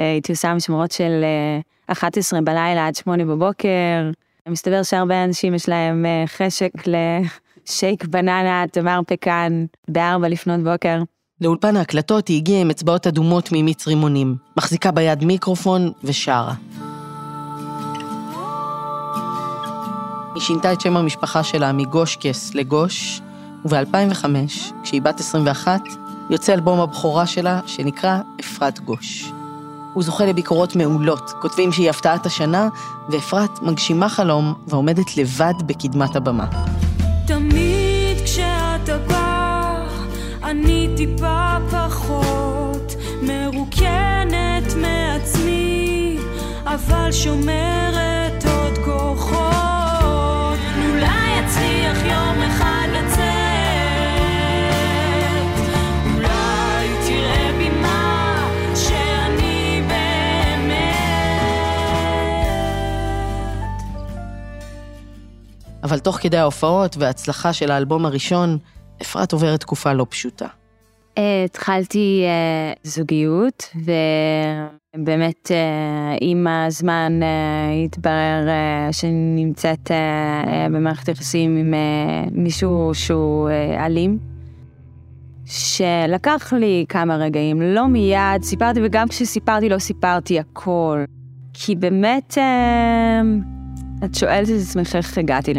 אה, 0.00 0.12
הייתי 0.12 0.32
עושה 0.32 0.54
משמרות 0.54 0.92
של 0.92 1.20
אה, 1.22 1.60
11 1.92 2.40
בלילה 2.40 2.86
עד 2.86 2.94
8 2.94 3.24
בבוקר. 3.24 4.10
מסתבר 4.48 4.82
שהרבה 4.82 5.24
אנשים 5.24 5.54
יש 5.54 5.68
להם 5.68 6.06
אה, 6.06 6.24
חשק 6.26 6.70
לשייק 6.86 8.04
בננה, 8.10 8.64
תמר 8.72 9.00
פקן, 9.06 9.64
בארבע 9.88 10.28
לפנות 10.28 10.60
בוקר. 10.60 11.02
לאולפן 11.40 11.76
ההקלטות 11.76 12.28
היא 12.28 12.36
הגיעה 12.36 12.60
עם 12.60 12.70
אצבעות 12.70 13.06
אדומות 13.06 13.48
ממיץ 13.52 13.86
רימונים, 13.86 14.36
מחזיקה 14.56 14.90
ביד 14.90 15.24
מיקרופון 15.24 15.92
ושרה. 16.04 16.54
היא 20.34 20.42
שינתה 20.42 20.72
את 20.72 20.80
שם 20.80 20.96
המשפחה 20.96 21.42
שלה 21.42 21.72
מגושקס 21.72 22.54
לגוש, 22.54 23.20
וב-2005, 23.64 24.24
כשהיא 24.82 25.02
בת 25.02 25.20
21, 25.20 25.80
יוצא 26.32 26.52
אלבום 26.54 26.80
הבכורה 26.80 27.26
שלה, 27.26 27.60
שנקרא 27.66 28.18
אפרת 28.40 28.80
גוש. 28.80 29.32
הוא 29.92 30.02
זוכה 30.02 30.24
לביקורות 30.24 30.76
מעולות, 30.76 31.32
כותבים 31.40 31.72
שהיא 31.72 31.90
הפתעת 31.90 32.26
השנה, 32.26 32.68
ואפרת 33.08 33.62
מגשימה 33.62 34.08
חלום 34.08 34.54
ועומדת 34.66 35.16
לבד 35.16 35.54
בקדמת 35.66 36.16
הבמה. 36.16 36.46
תמיד 37.26 38.20
כשאתה 38.24 38.98
בא, 39.08 39.86
אני 40.44 40.88
טיפה 40.96 41.56
פחות 41.70 42.94
מרוקנת 43.22 44.74
מעצמי, 44.76 46.18
אבל 46.64 47.12
שומרת 47.12 48.31
אבל 65.92 66.00
תוך 66.00 66.18
כדי 66.20 66.36
ההופעות 66.36 66.96
וההצלחה 66.98 67.52
של 67.52 67.70
האלבום 67.70 68.06
הראשון, 68.06 68.58
אפרת 69.02 69.32
עוברת 69.32 69.60
תקופה 69.60 69.92
לא 69.92 70.06
פשוטה. 70.08 70.46
אה, 71.18 71.44
התחלתי 71.44 72.24
אה, 72.26 72.72
זוגיות, 72.82 73.68
ובאמת 74.94 75.50
אה, 75.50 76.16
עם 76.20 76.46
הזמן 76.46 77.12
התברר 77.84 78.48
שאני 78.92 79.44
נמצאת 79.44 79.90
במערכת 80.72 81.08
יחסים 81.08 81.56
עם 81.56 81.74
מישהו 82.32 82.90
שהוא 82.94 83.50
אלים. 83.78 84.18
שלקח 85.44 86.52
לי 86.52 86.84
כמה 86.88 87.16
רגעים, 87.16 87.62
לא 87.62 87.88
מיד 87.88 88.42
סיפרתי, 88.42 88.80
וגם 88.84 89.08
כשסיפרתי 89.08 89.68
לא 89.68 89.78
סיפרתי 89.78 90.38
הכל. 90.40 91.04
כי 91.52 91.76
באמת, 91.76 92.38
את 94.04 94.14
שואלת 94.14 94.48
את 94.48 94.54
עצמך 94.60 94.96
איך 94.96 95.18
הגעתי 95.18 95.54
ל... 95.54 95.58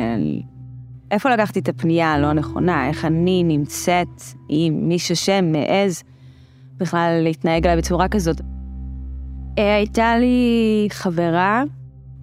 איפה 1.11 1.29
לקחתי 1.29 1.59
את 1.59 1.69
הפנייה 1.69 2.13
הלא 2.13 2.33
נכונה, 2.33 2.87
איך 2.87 3.05
אני 3.05 3.43
נמצאת 3.43 4.21
עם 4.49 4.87
מישהו 4.87 5.15
שמעז 5.15 6.03
בכלל 6.77 7.19
להתנהג 7.23 7.67
עליי 7.67 7.77
בצורה 7.77 8.07
כזאת. 8.07 8.41
אה, 9.57 9.75
הייתה 9.75 10.17
לי 10.17 10.87
חברה, 10.91 11.63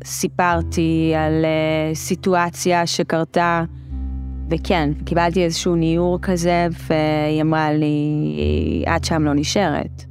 סיפרתי 0.04 1.12
על 1.16 1.44
אה, 1.44 1.94
סיטואציה 1.94 2.86
שקרתה, 2.86 3.64
וכן, 4.50 4.90
קיבלתי 5.04 5.44
איזשהו 5.44 5.74
ניעור 5.74 6.18
כזה, 6.22 6.68
והיא 6.88 7.42
אמרה 7.42 7.72
לי, 7.72 8.84
את 8.96 9.04
שם 9.04 9.22
לא 9.24 9.34
נשארת. 9.34 10.09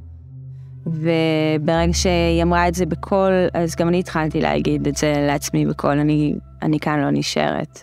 וברגע 0.90 1.92
שהיא 1.92 2.42
אמרה 2.42 2.68
את 2.68 2.74
זה 2.74 2.86
בקול, 2.86 3.32
אז 3.54 3.76
גם 3.76 3.88
אני 3.88 3.98
התחלתי 3.98 4.40
להגיד 4.40 4.88
את 4.88 4.96
זה 4.96 5.14
לעצמי 5.26 5.66
בקול, 5.66 5.98
אני, 5.98 6.34
אני 6.62 6.78
כאן 6.78 7.00
לא 7.00 7.10
נשארת. 7.10 7.82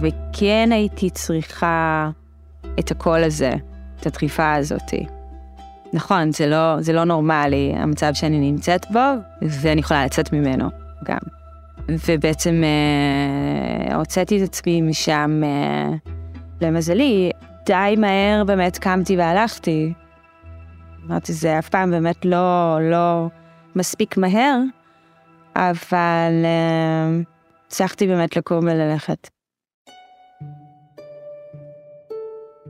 וכן 0.00 0.68
הייתי 0.72 1.10
צריכה 1.10 2.10
את 2.78 2.90
הקול 2.90 3.24
הזה, 3.24 3.52
את 4.00 4.06
הדחיפה 4.06 4.54
הזאתי. 4.54 5.06
נכון, 5.92 6.32
זה 6.32 6.46
לא, 6.46 6.80
זה 6.80 6.92
לא 6.92 7.04
נורמלי, 7.04 7.72
המצב 7.76 8.10
שאני 8.14 8.50
נמצאת 8.50 8.86
בו, 8.90 9.00
ואני 9.42 9.80
יכולה 9.80 10.04
לצאת 10.04 10.32
ממנו 10.32 10.68
גם. 11.04 11.18
ובעצם 11.88 12.62
אה, 12.64 13.96
הוצאתי 13.96 14.38
את 14.38 14.48
עצמי 14.48 14.82
משם, 14.82 15.40
אה, 15.44 15.90
למזלי, 16.60 17.30
די 17.66 17.94
מהר 17.98 18.44
באמת 18.44 18.78
קמתי 18.78 19.16
והלכתי. 19.16 19.92
אמרתי, 21.08 21.32
זה 21.32 21.58
אף 21.58 21.68
פעם 21.68 21.90
באמת 21.90 22.24
לא, 22.24 22.78
לא 22.90 23.26
מספיק 23.76 24.16
מהר, 24.16 24.58
אבל 25.56 26.44
אה, 26.44 27.20
הצלחתי 27.66 28.06
באמת 28.06 28.36
לקום 28.36 28.64
וללכת. 28.64 29.28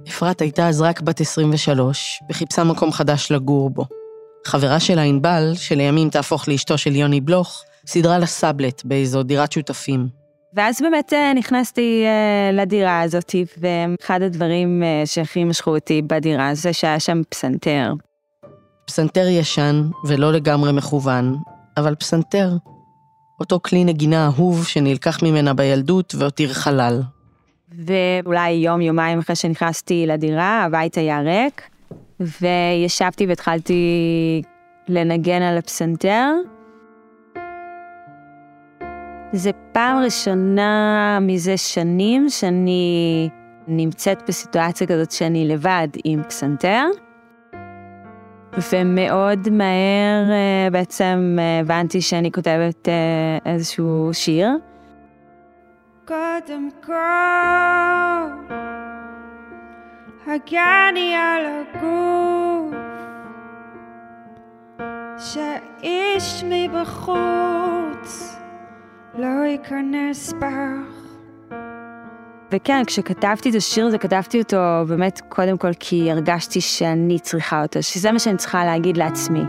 אפרת 0.09 0.41
הייתה 0.41 0.69
אז 0.69 0.81
רק 0.81 1.01
בת 1.01 1.21
23, 1.21 2.23
וחיפשה 2.31 2.65
מקום 2.65 2.93
חדש 2.93 3.33
לגור 3.33 3.71
בו. 3.71 3.85
חברה 4.47 4.81
שלה, 4.81 5.03
ענבל, 5.03 5.53
שלימים 5.55 6.11
תהפוך 6.11 6.49
לאשתו 6.49 6.79
של 6.79 6.97
יוני 6.97 7.21
בלוך, 7.21 7.63
סידרה 7.87 8.19
לה 8.19 8.27
סאבלט 8.27 8.85
באיזו 8.85 9.23
דירת 9.23 9.53
שותפים. 9.53 10.09
ואז 10.55 10.81
באמת 10.81 11.13
אה, 11.13 11.33
נכנסתי 11.35 12.05
אה, 12.07 12.53
לדירה 12.53 13.01
הזאת, 13.01 13.35
ואחד 13.59 14.23
הדברים 14.23 14.83
שהכי 15.05 15.45
משכו 15.45 15.75
אותי 15.75 16.03
בדירה 16.03 16.55
זה 16.55 16.73
שהיה 16.73 17.01
שם 17.01 17.23
פסנתר. 17.29 17.93
פסנתר 18.89 19.27
ישן 19.29 19.83
ולא 20.05 20.33
לגמרי 20.33 20.73
מכוון, 20.73 21.37
אבל 21.77 21.95
פסנתר. 21.95 22.57
אותו 23.41 23.61
כלי 23.63 23.85
נגינה 23.85 24.27
אהוב 24.27 24.67
שנלקח 24.67 25.23
ממנה 25.23 25.55
בילדות 25.55 26.15
והותיר 26.19 26.53
חלל. 26.53 27.03
ואולי 27.87 28.51
יום, 28.51 28.81
יומיים 28.81 29.19
אחרי 29.19 29.37
שנכנסתי 29.37 30.05
לדירה, 30.07 30.65
הבית 30.65 30.95
היה 30.95 31.21
ריק, 31.21 31.63
וישבתי 32.21 33.27
והתחלתי 33.27 34.43
לנגן 34.89 35.43
על 35.43 35.59
הפסנתר. 35.59 36.31
זה 39.33 39.51
פעם 39.73 40.03
ראשונה 40.05 41.19
מזה 41.21 41.57
שנים 41.57 42.29
שאני 42.29 43.29
נמצאת 43.69 44.23
בסיטואציה 44.29 44.87
כזאת 44.87 45.11
שאני 45.11 45.49
לבד 45.49 45.89
עם 46.05 46.23
פסנתר, 46.23 46.85
ומאוד 48.53 49.49
מהר 49.51 50.31
אה, 50.31 50.69
בעצם 50.73 51.37
אה, 51.39 51.61
הבנתי 51.61 52.01
שאני 52.01 52.33
כותבת 52.33 52.89
אה, 52.89 53.53
איזשהו 53.53 54.11
שיר. 54.13 54.49
קודם 56.05 56.69
כל, 56.87 56.93
הגני 60.27 61.15
על 61.15 61.47
הגוף, 61.47 62.75
שאיש 65.19 66.45
מבחוץ 66.45 68.37
לא 69.15 69.45
ייכנס 69.47 70.33
בך. 70.33 70.98
וכן, 72.53 72.83
כשכתבתי 72.87 73.51
את 73.51 73.55
השיר 73.55 73.87
הזה, 73.87 73.99
כתבתי 73.99 74.39
אותו 74.39 74.57
באמת 74.89 75.21
קודם 75.29 75.59
כל 75.59 75.71
כי 75.81 76.11
הרגשתי 76.11 76.61
שאני 76.61 77.19
צריכה 77.19 77.63
אותו, 77.63 77.83
שזה 77.83 78.13
מה 78.13 78.19
שאני 78.19 78.37
צריכה 78.37 78.65
להגיד 78.65 78.97
לעצמי. 78.97 79.43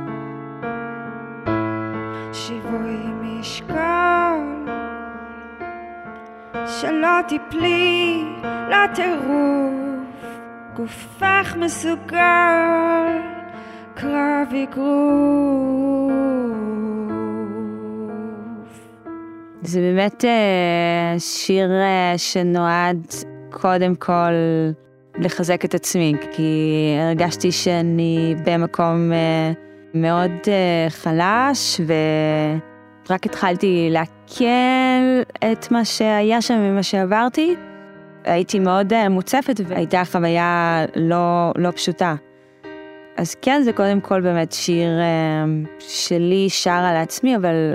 שיבואי 2.33 3.05
משקל, 3.21 4.39
שלא 6.81 7.21
תיפלי 7.27 8.23
לטירוף, 8.69 10.25
גופך 10.75 11.55
מסוגל, 11.59 13.17
קרב 13.95 14.47
אגרוף. 14.63 15.98
זה 19.61 19.79
באמת 19.79 20.25
אה, 20.25 21.19
שיר 21.19 21.71
אה, 21.71 22.13
שנועד 22.17 23.07
קודם 23.51 23.95
כל 23.95 24.31
לחזק 25.15 25.65
את 25.65 25.75
עצמי, 25.75 26.13
כי 26.31 26.95
הרגשתי 26.99 27.51
שאני 27.51 28.35
במקום 28.45 29.11
אה, 29.13 29.51
מאוד 29.93 30.31
חלש, 30.89 31.81
ורק 33.09 33.25
התחלתי 33.25 33.87
לעכל 33.91 34.43
את 35.51 35.71
מה 35.71 35.85
שהיה 35.85 36.41
שם 36.41 36.59
ומה 36.63 36.83
שעברתי. 36.83 37.55
הייתי 38.23 38.59
מאוד 38.59 39.07
מוצפת 39.09 39.61
והייתה 39.67 40.05
חוויה 40.05 40.85
לא, 40.95 41.51
לא 41.57 41.71
פשוטה. 41.71 42.15
אז 43.17 43.35
כן, 43.41 43.61
זה 43.61 43.73
קודם 43.73 44.01
כל 44.01 44.21
באמת 44.21 44.51
שיר 44.51 44.89
שלי 45.79 46.47
שרה 46.49 46.93
לעצמי, 46.93 47.35
אבל 47.35 47.73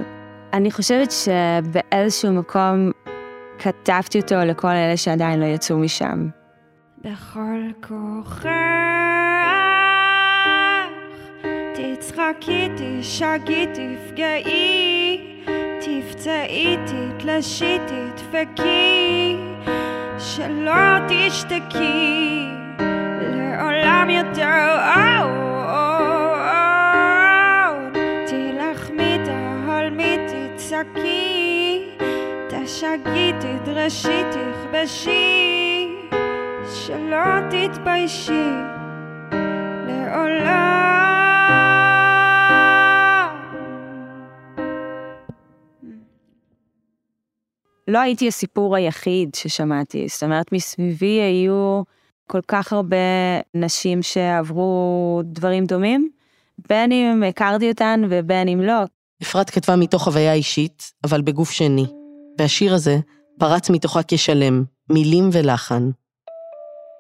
אני 0.55 0.71
חושבת 0.71 1.11
שבאיזשהו 1.11 2.33
מקום 2.33 2.91
כתבתי 3.59 4.21
אותו 4.21 4.35
לכל 4.35 4.69
אלה 4.69 4.97
שעדיין 4.97 5.41
לא 5.41 5.45
יצאו 5.45 5.79
משם. 5.79 6.29
בכל 6.99 7.61
כוחך, 7.89 8.47
תצחקי, 11.75 12.69
תשגי, 12.77 13.67
תפגעי, 13.67 15.21
תפצעי, 15.81 16.77
תתלשי, 16.87 17.79
תדפקי, 17.87 19.37
שלא 20.19 20.99
תשתקי, 21.09 22.49
לעולם 23.21 24.11
יותר, 24.11 24.79
או, 24.97 25.23
או, 25.23 25.71
או, 25.71 25.94
תצעקי, 30.75 31.83
תשגי, 32.49 33.33
תדרשי, 33.41 34.23
תכבשי, 34.33 35.87
שלא 36.75 37.25
תתביישי 37.51 38.51
לעולם. 39.87 40.55
לא 47.89 47.99
הייתי 47.99 48.29
הסיפור 48.29 48.77
היחיד 48.77 49.35
ששמעתי, 49.35 50.07
זאת 50.09 50.23
אומרת, 50.23 50.53
מסביבי 50.53 51.21
היו 51.21 51.83
כל 52.27 52.41
כך 52.49 52.73
הרבה 52.73 52.97
נשים 53.55 54.03
שעברו 54.03 55.23
דברים 55.25 55.65
דומים, 55.65 56.09
בין 56.69 56.93
אם 56.93 57.23
הכרתי 57.29 57.71
אותן 57.71 58.03
ובין 58.11 58.49
אם 58.49 58.61
לא. 58.61 58.85
אפרת 59.23 59.51
כתבה 59.51 59.77
מתוך 59.77 60.03
חוויה 60.05 60.33
אישית, 60.33 60.93
אבל 61.05 61.23
בגוף 61.23 61.51
שני. 61.51 61.87
והשיר 62.39 62.75
הזה 62.75 62.99
פרץ 63.39 63.71
מתוכה 63.71 64.01
כשלם, 64.09 64.65
מילים 64.91 65.31
ולחן. 65.33 65.91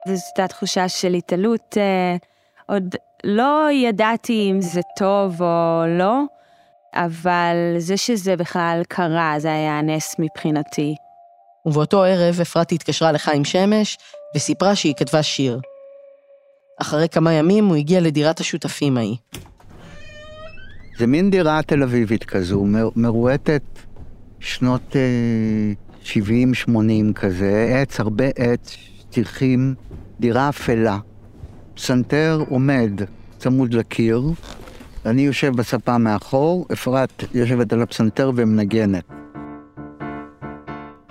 זו 0.08 0.12
הייתה 0.12 0.48
תחושה 0.48 0.88
של 0.88 1.14
התעלות, 1.14 1.76
אה, 1.76 2.16
עוד 2.66 2.94
לא 3.24 3.68
ידעתי 3.72 4.50
אם 4.50 4.60
זה 4.60 4.80
טוב 4.98 5.42
או 5.42 5.82
לא, 5.98 6.20
אבל 6.94 7.56
זה 7.78 7.96
שזה 7.96 8.36
בכלל 8.36 8.82
קרה, 8.88 9.34
זה 9.38 9.52
היה 9.52 9.82
נס 9.82 10.16
מבחינתי. 10.18 10.94
ובאותו 11.66 12.02
ערב 12.02 12.40
אפרת 12.40 12.72
התקשרה 12.72 13.12
לחיים 13.12 13.44
שמש 13.44 13.98
וסיפרה 14.36 14.76
שהיא 14.76 14.94
כתבה 14.96 15.22
שיר. 15.22 15.60
אחרי 16.80 17.08
כמה 17.08 17.32
ימים 17.32 17.66
הוא 17.66 17.76
הגיע 17.76 18.00
לדירת 18.00 18.40
השותפים 18.40 18.96
ההיא. 18.96 19.16
זה 20.98 21.06
מין 21.06 21.30
דירה 21.30 21.62
תל 21.62 21.82
אביבית 21.82 22.24
כזו, 22.24 22.66
מרועטת 22.96 23.62
שנות 24.40 24.96
אה, 24.96 25.72
70-80 26.68 27.12
כזה, 27.14 27.76
עץ, 27.80 28.00
הרבה 28.00 28.24
עץ, 28.36 28.70
שטיחים, 28.70 29.74
דירה 30.20 30.48
אפלה. 30.48 30.98
פסנתר 31.74 32.44
עומד 32.48 32.90
צמוד 33.38 33.74
לקיר, 33.74 34.22
אני 35.06 35.22
יושב 35.22 35.56
בספה 35.56 35.98
מאחור, 35.98 36.66
אפרת 36.72 37.24
יושבת 37.34 37.72
על 37.72 37.82
הפסנתר 37.82 38.30
ומנגנת. 38.34 39.04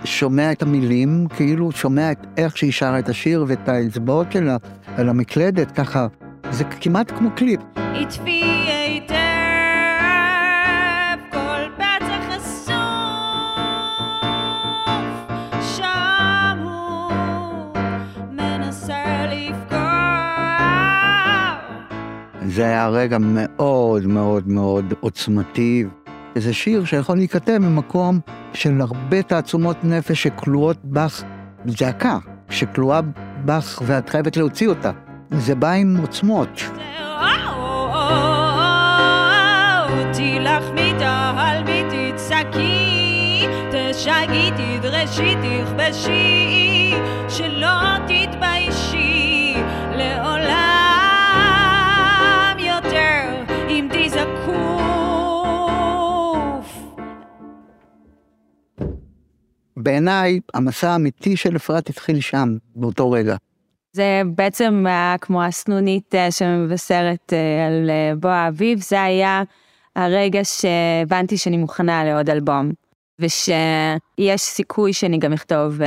שומע 0.04 0.52
את 0.52 0.62
המילים, 0.62 1.26
כאילו 1.36 1.72
שומע 1.72 2.12
את 2.12 2.26
איך 2.36 2.56
שהיא 2.56 2.72
שרה 2.72 2.98
את 2.98 3.08
השיר 3.08 3.44
ואת 3.48 3.68
האצבעות 3.68 4.32
שלה 4.32 4.56
על 4.86 5.08
המקלדת, 5.08 5.70
ככה, 5.70 6.06
זה 6.50 6.64
כמעט 6.64 7.10
כמו 7.10 7.30
קליפ. 7.36 7.60
עטפי 7.76 8.30
היטב 8.30 8.63
זה 22.54 22.64
היה 22.64 22.88
רגע 22.88 23.18
מאוד 23.20 24.06
מאוד 24.06 24.48
מאוד 24.48 24.94
עוצמתי. 25.00 25.84
זה 26.34 26.52
שיר 26.52 26.84
שיכול 26.84 27.16
להיכתב 27.16 27.58
ממקום 27.58 28.20
של 28.52 28.80
הרבה 28.80 29.22
תעצומות 29.22 29.76
נפש 29.84 30.22
שכלואות 30.22 30.76
בך 30.84 31.22
זעקה, 31.66 32.18
שכלואה 32.50 33.00
בך 33.44 33.82
ואת 33.86 34.08
חייבת 34.08 34.36
להוציא 34.36 34.68
אותה. 34.68 34.90
זה 35.30 35.54
בא 35.54 35.70
עם 35.70 35.96
עוצמות. 36.00 36.62
תשגעי, 43.70 44.50
תדרשי, 44.50 45.34
תכבשי, 45.34 46.94
שלא 47.28 47.98
תתביישי 48.06 48.33
בעיניי, 59.84 60.40
המסע 60.54 60.90
האמיתי 60.90 61.36
של 61.36 61.56
אפרת 61.56 61.88
התחיל 61.88 62.20
שם, 62.20 62.56
באותו 62.76 63.10
רגע. 63.10 63.36
זה 63.92 64.22
בעצם 64.34 64.84
היה 64.86 65.16
כמו 65.20 65.42
הסנונית 65.42 66.14
אה, 66.14 66.30
שמבשרת 66.30 67.32
אה, 67.32 67.66
על 67.66 67.90
אה, 67.90 68.12
בוא 68.16 68.30
האביב, 68.30 68.80
זה 68.82 69.02
היה 69.02 69.42
הרגע 69.96 70.40
שהבנתי 70.44 71.36
שאני 71.36 71.56
מוכנה 71.56 72.04
לעוד 72.04 72.30
אלבום, 72.30 72.72
ושיש 73.18 74.40
סיכוי 74.40 74.92
שאני 74.92 75.18
גם 75.18 75.32
אכתוב 75.32 75.78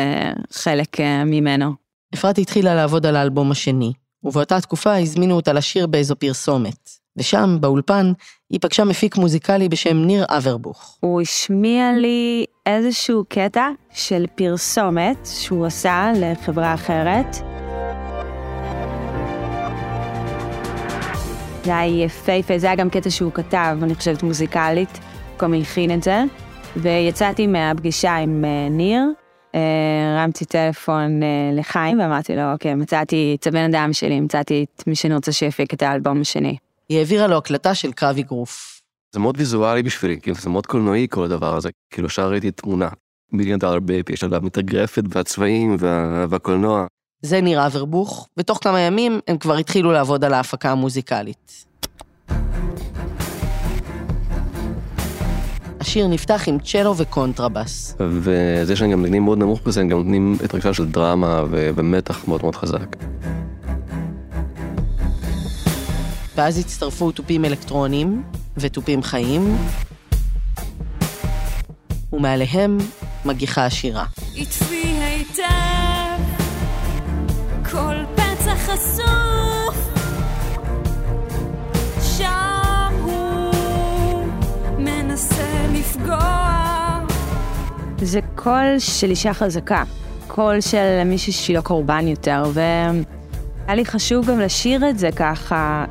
חלק 0.51 0.97
ממנו. 1.25 1.71
אפרת 2.13 2.37
התחילה 2.37 2.75
לעבוד 2.75 3.05
על 3.05 3.15
האלבום 3.15 3.51
השני, 3.51 3.93
ובאותה 4.23 4.61
תקופה 4.61 4.97
הזמינו 4.97 5.35
אותה 5.35 5.53
לשיר 5.53 5.87
באיזו 5.87 6.15
פרסומת. 6.15 6.89
ושם, 7.17 7.57
באולפן, 7.59 8.11
היא 8.49 8.59
פגשה 8.61 8.83
מפיק 8.83 9.17
מוזיקלי 9.17 9.69
בשם 9.69 9.97
ניר 9.97 10.25
אברבוך. 10.29 10.97
הוא 10.99 11.21
השמיע 11.21 11.91
לי 11.97 12.45
איזשהו 12.65 13.23
קטע 13.29 13.69
של 13.91 14.25
פרסומת 14.35 15.27
שהוא 15.41 15.65
עשה 15.65 16.11
לחברה 16.15 16.73
אחרת. 16.73 17.35
זה 21.63 21.77
היה 21.77 22.05
יפהפה, 22.05 22.57
זה 22.57 22.67
היה 22.67 22.75
גם 22.75 22.89
קטע 22.89 23.09
שהוא 23.09 23.31
כתב, 23.31 23.77
אני 23.81 23.95
חושבת 23.95 24.23
מוזיקלית, 24.23 24.99
הוא 25.31 25.39
גם 25.39 25.53
הלחין 25.53 25.91
את 25.91 26.03
זה. 26.03 26.23
ויצאתי 26.75 27.47
מהפגישה 27.47 28.15
עם 28.15 28.45
אה, 28.45 28.69
ניר, 28.69 29.01
אה, 29.55 29.59
הרמתי 30.15 30.45
טלפון 30.45 31.23
אה, 31.23 31.27
לחיים 31.53 31.99
ואמרתי 31.99 32.35
לו, 32.35 32.51
אוקיי, 32.53 32.75
מצאתי 32.75 33.37
את 33.39 33.47
הבן 33.47 33.73
אדם 33.73 33.93
שלי, 33.93 34.19
מצאתי 34.19 34.65
את 34.75 34.87
מי 34.87 34.95
שאני 34.95 35.15
רוצה 35.15 35.31
שיפיק 35.31 35.73
את 35.73 35.81
האלבום 35.81 36.21
השני. 36.21 36.57
היא 36.89 36.97
העבירה 36.97 37.27
לו 37.27 37.37
הקלטה 37.37 37.75
של 37.75 37.91
קרב 37.91 38.17
אגרוף. 38.17 38.81
זה 39.13 39.19
מאוד 39.19 39.35
ויזואלי 39.37 39.83
בשבילי, 39.83 40.19
כאילו 40.21 40.37
זה 40.37 40.49
מאוד 40.49 40.65
קולנועי 40.65 41.07
כל 41.09 41.23
הדבר 41.23 41.55
הזה, 41.55 41.69
כאילו 41.93 42.07
ישר 42.07 42.29
ראיתי 42.29 42.51
תמונה. 42.51 42.89
מיליון 43.31 43.59
דולר 43.59 43.79
בייבי, 43.79 44.13
יש 44.13 44.23
עליו 44.23 44.41
מתאגרפת 44.41 45.03
והצבעים 45.09 45.75
וה... 45.79 46.25
והקולנוע. 46.29 46.85
זה 47.21 47.41
ניר 47.41 47.65
אברבוך, 47.65 48.27
ותוך 48.37 48.59
כמה 48.63 48.79
ימים 48.79 49.19
הם 49.27 49.37
כבר 49.37 49.57
התחילו 49.57 49.91
לעבוד 49.91 50.23
על 50.23 50.33
ההפקה 50.33 50.71
המוזיקלית. 50.71 51.65
השיר 55.79 56.07
נפתח 56.07 56.43
עם 56.47 56.59
צ'לו 56.59 56.97
וקונטרבס. 56.97 57.95
וזה 57.99 58.75
שהם 58.75 58.91
גם 58.91 59.01
מנגנים 59.01 59.23
מאוד 59.23 59.37
נמוך 59.37 59.61
בזה, 59.61 59.81
הם 59.81 59.87
גם 59.87 59.97
נותנים 59.97 60.37
את 60.45 60.53
הרגשה 60.53 60.73
של 60.73 60.85
דרמה 60.85 61.43
ו... 61.51 61.69
ומתח 61.75 62.27
מאוד 62.27 62.41
מאוד 62.41 62.55
חזק. 62.55 62.95
ואז 66.37 66.57
הצטרפו 66.57 67.11
תופים 67.11 67.45
אלקטרונים 67.45 68.23
ותופים 68.57 69.03
חיים, 69.03 69.57
ומעליהם 72.13 72.77
מגיחה 73.25 73.65
השירה. 73.65 74.05
עטפי 74.35 74.75
היטב 74.75 76.23
כל 77.71 77.95
פצע 78.15 78.55
חשוף 78.55 79.77
שם 82.17 82.93
הוא 83.03 83.53
מנסה 84.77 85.65
לפגוע 85.73 86.99
זה 88.01 88.19
קול 88.35 88.79
של 88.79 89.09
אישה 89.09 89.33
חזקה, 89.33 89.83
קול 90.27 90.61
של 90.61 91.03
מישהי 91.05 91.33
שהיא 91.33 91.55
לא 91.55 91.61
קורבן 91.61 92.07
יותר, 92.07 92.43
והיה 92.53 93.75
לי 93.75 93.85
חשוב 93.85 94.25
גם 94.25 94.39
לשיר 94.39 94.89
את 94.89 94.99
זה 94.99 95.09
ככה. 95.15 95.85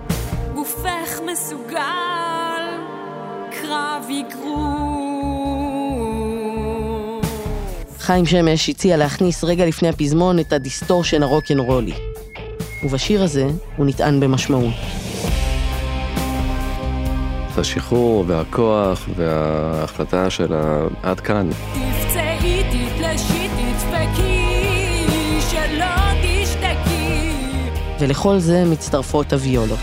חיים 8.07 8.27
שמש 8.27 8.69
הציע 8.69 8.97
להכניס 8.97 9.45
רגע 9.45 9.66
לפני 9.66 9.88
הפזמון 9.88 10.38
את 10.38 10.53
הדיסטורשן 10.53 11.23
הרוקנרולי. 11.23 11.92
ובשיר 12.85 13.23
הזה 13.23 13.47
הוא 13.77 13.87
נטען 13.87 14.21
במשמעות. 14.21 14.75
השחרור 17.59 18.25
והכוח 18.27 19.09
וההחלטה 19.16 20.31
של 20.31 20.55
ה... 20.55 20.87
עד 21.03 21.21
כאן. 21.21 21.51
תפצעי, 21.51 22.62
תתלשי, 22.64 23.49
תדפקי, 23.49 25.05
שלא 25.51 25.97
תשתקי. 26.23 27.31
ולכל 28.01 28.38
זה 28.38 28.64
מצטרפות 28.64 29.33
הוויולות. 29.33 29.79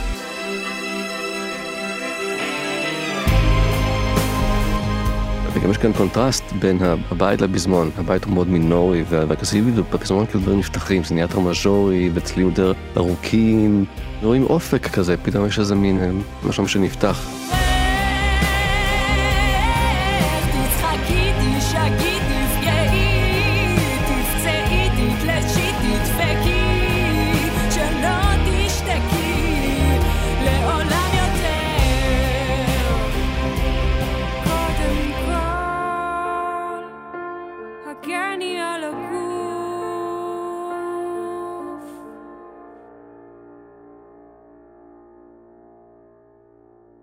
וגם 5.63 5.71
יש 5.71 5.77
כאן 5.77 5.93
קונטרסט 5.93 6.43
בין 6.59 6.77
הבית 7.11 7.41
לפזמון. 7.41 7.89
הבית 7.97 8.23
הוא 8.23 8.33
מאוד 8.33 8.47
מינורי 8.47 9.03
והאגרסיבי, 9.09 9.71
ובפזמון 9.75 10.25
כאילו 10.25 10.39
דברים 10.39 10.59
נפתחים, 10.59 11.03
זה 11.03 11.13
נהיה 11.13 11.23
יותר 11.23 11.39
מז'ורי 11.39 12.09
וצלילים 12.13 12.47
יותר 12.49 12.73
ארוכים. 12.97 13.85
רואים 14.23 14.43
אופק 14.43 14.87
כזה, 14.87 15.17
פתאום 15.17 15.45
יש 15.45 15.59
איזה 15.59 15.75
מין 15.75 15.99
אה, 15.99 16.09
משהו 16.49 16.67
שנפתח. 16.67 17.42
הגני 38.53 38.61
על 38.61 38.83
הגוף. 38.83 39.03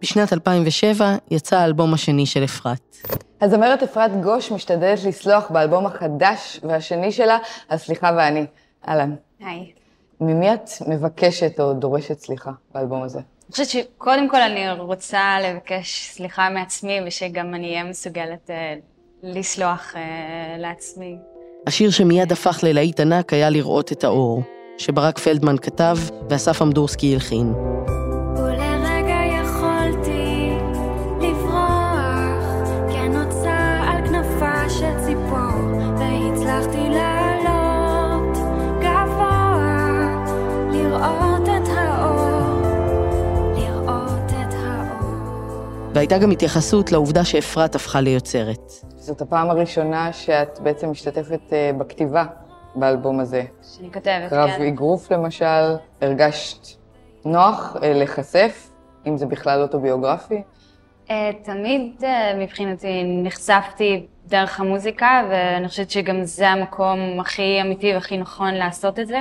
בשנת 0.03 0.33
2007 0.33 1.17
יצא 1.31 1.57
האלבום 1.57 1.95
השני 1.95 2.27
של 2.27 2.45
אפרת. 2.45 2.97
הזמרת 3.41 3.83
אפרת 3.83 4.21
גוש 4.23 4.53
משתדלת 4.53 5.05
לסלוח 5.05 5.51
באלבום 5.51 5.87
החדש 5.87 6.61
והשני 6.63 7.13
שלה, 7.13 7.39
הסליחה 7.71 8.11
ואני. 8.17 8.47
אהלן. 8.89 9.15
היי. 9.41 9.73
ממי 10.21 10.55
את 10.55 10.69
מבקשת 10.89 11.61
או 11.61 11.73
דורשת 11.73 12.19
סליחה 12.19 12.51
באלבום 12.75 13.03
הזה? 13.03 13.19
אני 13.19 13.53
חושבת 13.53 13.69
שקודם 13.69 14.29
כל 14.29 14.41
אני 14.41 14.71
רוצה 14.71 15.37
לבקש 15.43 16.09
סליחה 16.11 16.51
מעצמי 16.51 17.01
ושגם 17.07 17.55
אני 17.55 17.71
אהיה 17.71 17.85
מסוגלת 17.85 18.51
אה, 18.51 18.75
לסלוח 19.23 19.97
אה, 19.97 20.57
לעצמי. 20.59 21.17
השיר 21.67 21.91
שמיד 21.91 22.33
הפך 22.33 22.59
ללהיט 22.63 23.01
ענק 23.01 23.33
היה 23.33 23.51
לראות 23.51 23.93
את 23.93 24.05
האור, 24.05 24.43
שברק 24.79 25.19
פלדמן 25.19 25.57
כתב 25.59 25.97
ואסף 26.31 26.63
אמדורסקי 26.63 27.15
הלחין. 27.15 27.53
והייתה 45.95 46.19
גם 46.19 46.31
התייחסות 46.31 46.93
לעובדה 46.93 47.25
שאפרת 47.25 47.75
הפכה 47.75 48.01
ליוצרת. 48.01 48.73
זאת 48.97 49.21
הפעם 49.21 49.51
הראשונה 49.51 50.13
שאת 50.13 50.59
בעצם 50.63 50.91
משתתפת 50.91 51.53
אה, 51.53 51.71
בכתיבה 51.79 52.25
באלבום 52.75 53.21
הזה. 53.21 53.43
שאני 53.63 53.93
כותבת, 53.93 54.31
קרב 54.31 54.51
כן. 54.51 54.63
אגרוף 54.63 55.13
למשל, 55.13 55.75
הרגשת 56.01 56.67
נוח 57.25 57.77
אה, 57.83 57.93
להיחשף, 57.93 58.71
אם 59.07 59.17
זה 59.17 59.27
בכלל 59.27 59.63
אוטוביוגרפי? 59.63 60.43
אה, 61.11 61.31
תמיד 61.45 62.03
מבחינתי 62.39 63.03
נחשפתי 63.23 64.07
דרך 64.27 64.61
המוזיקה, 64.61 65.23
ואני 65.31 65.69
חושבת 65.69 65.91
שגם 65.91 66.25
זה 66.25 66.49
המקום 66.49 67.21
הכי 67.21 67.61
אמיתי 67.61 67.95
והכי 67.95 68.19
נכון 68.19 68.55
לעשות 68.55 68.99
את 68.99 69.07
זה. 69.07 69.19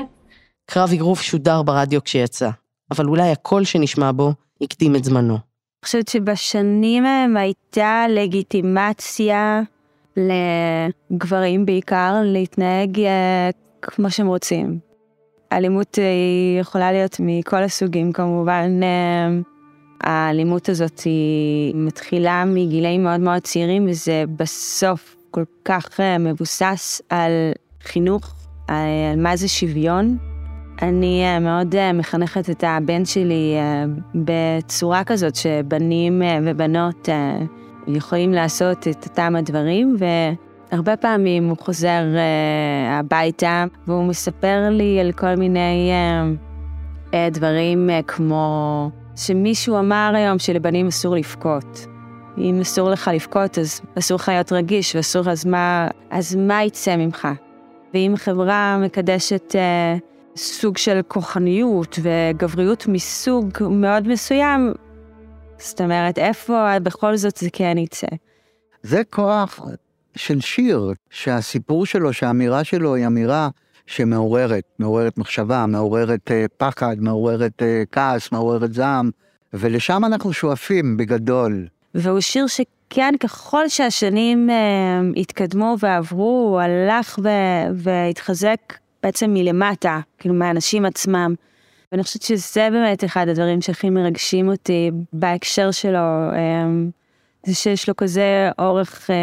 קרב 0.65 0.89
אגרוף 0.93 1.21
שודר 1.21 1.61
ברדיו 1.61 2.03
כשיצא, 2.03 2.49
אבל 2.91 3.05
אולי 3.05 3.31
הקול 3.31 3.63
שנשמע 3.63 4.11
בו 4.11 4.31
הקדים 4.61 4.95
את 4.95 5.03
זמנו. 5.03 5.48
אני 5.79 5.85
חושבת 5.85 6.07
שבשנים 6.07 7.05
ההם 7.05 7.37
הייתה 7.37 8.05
לגיטימציה 8.09 9.61
לגברים 10.17 11.65
בעיקר 11.65 12.15
להתנהג 12.23 12.99
אה, 12.99 13.49
כמו 13.81 14.11
שהם 14.11 14.27
רוצים. 14.27 14.79
האלימות 15.51 15.99
אה, 15.99 16.03
היא 16.03 16.59
יכולה 16.59 16.91
להיות 16.91 17.15
מכל 17.19 17.63
הסוגים 17.63 18.11
כמובן. 18.11 18.83
אה, 18.83 19.29
האלימות 20.01 20.69
הזאת 20.69 20.99
היא 20.99 21.75
מתחילה 21.75 22.45
מגילאים 22.45 23.03
מאוד 23.03 23.19
מאוד 23.19 23.41
צעירים 23.41 23.87
וזה 23.89 24.23
בסוף 24.35 25.15
כל 25.31 25.43
כך 25.65 25.99
מבוסס 26.19 27.01
על 27.09 27.31
חינוך, 27.83 28.33
על 28.67 29.15
מה 29.17 29.35
זה 29.35 29.47
שוויון. 29.47 30.28
אני 30.81 31.23
אה, 31.25 31.39
מאוד 31.39 31.75
אה, 31.75 31.93
מחנכת 31.93 32.49
את 32.49 32.63
הבן 32.67 33.05
שלי 33.05 33.55
אה, 33.57 33.85
בצורה 34.15 35.03
כזאת 35.03 35.35
שבנים 35.35 36.21
ובנות 36.45 37.09
יכולים 37.87 38.31
לעשות 38.31 38.87
את 38.87 39.03
אותם 39.05 39.35
הדברים, 39.35 39.95
הרבה 40.71 40.97
פעמים 40.97 41.49
הוא 41.49 41.57
חוזר 41.57 42.01
uh, 42.15 42.91
הביתה 42.91 43.65
והוא 43.87 44.07
מספר 44.07 44.67
לי 44.71 44.99
על 44.99 45.11
כל 45.11 45.35
מיני 45.35 45.91
uh, 45.91 47.11
uh, 47.11 47.15
דברים 47.31 47.89
uh, 47.89 48.03
כמו 48.03 48.89
שמישהו 49.15 49.79
אמר 49.79 50.11
היום 50.15 50.39
שלבנים 50.39 50.87
אסור 50.87 51.15
לבכות. 51.15 51.85
אם 52.37 52.59
אסור 52.61 52.89
לך 52.89 53.11
לבכות, 53.13 53.57
אז 53.57 53.81
אסור 53.99 54.15
לך 54.15 54.29
להיות 54.29 54.51
רגיש, 54.51 54.95
ואסור, 54.95 55.29
אז 55.29 55.45
מה, 55.45 55.87
אז 56.09 56.35
מה 56.35 56.63
יצא 56.63 56.95
ממך? 56.95 57.27
ואם 57.93 58.13
חברה 58.17 58.77
מקדשת 58.85 59.55
אה, 59.55 59.97
סוג 60.35 60.77
של 60.77 60.99
כוחניות 61.07 61.99
וגבריות 62.01 62.87
מסוג 62.87 63.47
מאוד 63.69 64.07
מסוים, 64.07 64.73
זאת 65.57 65.81
אומרת, 65.81 66.17
איפה 66.17 66.79
בכל 66.79 67.17
זאת 67.17 67.37
זה 67.37 67.49
כן 67.53 67.77
יצא? 67.77 68.07
זה 68.83 69.01
כוח 69.09 69.59
של 70.15 70.41
שיר, 70.41 70.93
שהסיפור 71.09 71.85
שלו, 71.85 72.13
שהאמירה 72.13 72.63
שלו 72.63 72.95
היא 72.95 73.07
אמירה 73.07 73.49
שמעוררת, 73.85 74.63
מעוררת 74.79 75.17
מחשבה, 75.17 75.65
מעוררת 75.65 76.31
אה, 76.31 76.45
פחד, 76.57 76.95
מעוררת 76.99 77.61
אה, 77.61 77.83
כעס, 77.91 78.31
מעוררת 78.31 78.73
זעם, 78.73 79.09
ולשם 79.53 80.05
אנחנו 80.05 80.33
שואפים 80.33 80.97
בגדול. 80.97 81.67
והוא 81.95 82.19
שיר 82.19 82.47
שכן, 82.47 83.13
ככל 83.19 83.69
שהשנים 83.69 84.49
אה, 84.49 85.01
התקדמו 85.17 85.75
ועברו, 85.79 86.49
הוא 86.49 86.59
הלך 86.59 87.19
ו- 87.23 87.73
והתחזק 87.75 88.73
בעצם 89.03 89.33
מלמטה, 89.33 89.99
כאילו 90.17 90.35
מהאנשים 90.35 90.85
עצמם. 90.85 91.35
ואני 91.91 92.03
חושבת 92.03 92.21
שזה 92.21 92.67
באמת 92.71 93.03
אחד 93.03 93.27
הדברים 93.27 93.61
שהכי 93.61 93.89
מרגשים 93.89 94.49
אותי 94.49 94.91
בהקשר 95.13 95.71
שלו, 95.71 95.99
אה, 96.33 96.65
זה 97.45 97.55
שיש 97.55 97.87
לו 97.87 97.95
כזה 97.97 98.49
אורך 98.59 99.09
אה, 99.09 99.15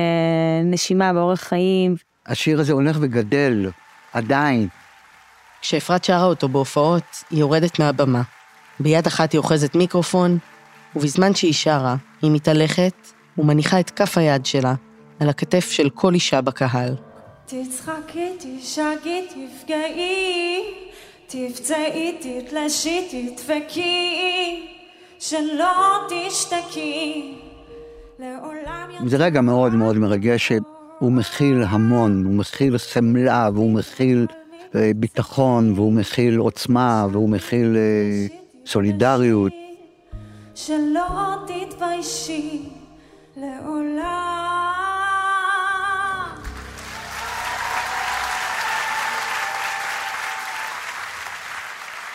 נשימה 0.64 1.12
ואורך 1.14 1.40
חיים. 1.40 1.96
השיר 2.26 2.60
הזה 2.60 2.72
הולך 2.72 2.96
וגדל, 3.00 3.70
עדיין. 4.12 4.68
כשאפרת 5.60 6.04
שרה 6.04 6.24
אותו 6.24 6.48
בהופעות, 6.48 7.24
היא 7.30 7.40
יורדת 7.40 7.78
מהבמה. 7.78 8.22
ביד 8.80 9.06
אחת 9.06 9.32
היא 9.32 9.38
אוחזת 9.38 9.74
מיקרופון, 9.74 10.38
ובזמן 10.96 11.34
שהיא 11.34 11.52
שרה, 11.52 11.96
היא 12.22 12.30
מתהלכת 12.30 12.94
ומניחה 13.38 13.80
את 13.80 13.90
כף 13.90 14.18
היד 14.18 14.46
שלה 14.46 14.74
על 15.20 15.28
הכתף 15.28 15.70
של 15.70 15.90
כל 15.90 16.14
אישה 16.14 16.40
בקהל. 16.40 16.94
תצחקי, 17.46 18.32
תשגעי, 18.38 19.26
תפגעי, 19.28 20.62
תפצעי, 21.26 22.18
תתלשי, 22.20 23.08
תדפקי, 23.10 24.66
שלא 25.18 26.06
תשתקי, 26.08 27.34
לעולם... 28.18 28.88
זה 29.06 29.16
רגע 29.16 29.40
מאוד 29.40 29.74
מאוד 29.74 29.98
מרגש, 29.98 30.46
שהוא 30.46 31.12
מכיל 31.12 31.62
המון, 31.68 32.24
הוא 32.24 32.34
מכיל 32.34 32.78
חמלה, 32.78 33.48
והוא 33.54 33.70
מכיל 33.70 34.26
אה, 34.74 34.90
ביטחון, 34.96 35.72
והוא 35.72 35.92
מכיל 35.92 36.36
עוצמה, 36.36 37.06
והוא 37.12 37.28
מכיל 37.28 37.76
אה, 37.76 38.26
סולידריות. 38.66 39.52
שלא 40.54 41.06
תתביישי 41.46 42.62
לעולם. 43.36 44.85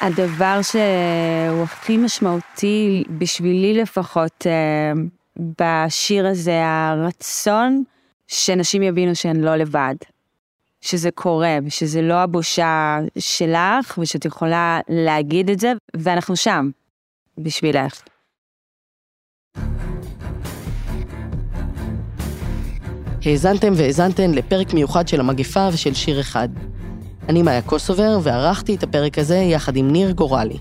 הדבר 0.02 0.60
שהוא 0.62 1.64
הכי 1.64 1.98
משמעותי, 1.98 3.04
בשבילי 3.18 3.82
לפחות, 3.82 4.48
אה, 4.48 4.92
בשיר 5.38 6.28
הזה, 6.28 6.62
הרצון 6.66 7.84
שנשים 8.28 8.84
יבינו 8.84 9.16
שהן 9.16 9.42
לא 9.42 9.56
לבד. 9.56 9.96
שזה 10.82 11.12
קורה, 11.12 11.58
ושזה 11.66 12.02
לא 12.02 12.14
הבושה 12.14 13.00
שלך, 13.20 13.98
ושאת 13.98 14.26
יכולה 14.26 14.80
להגיד 14.90 15.50
את 15.50 15.60
זה, 15.60 15.74
ואנחנו 15.98 16.36
שם, 16.36 16.70
בשבילך. 17.38 18.02
האזנתם 23.26 23.74
והאזנתן 23.78 24.32
לפרק 24.32 24.74
מיוחד 24.74 25.08
של 25.08 25.20
המגפה 25.20 25.68
ושל 25.74 25.94
שיר 25.94 26.22
אחד. 26.22 26.50
אני 27.30 27.42
מאיה 27.42 27.62
קוסובר, 27.62 28.20
וערכתי 28.24 28.76
את 28.76 28.84
הפרק 28.84 29.20
הזה 29.20 29.38
יחד 29.38 29.76
עם 29.76 29.92
ניר 29.92 30.12
גורלי. 30.12 30.58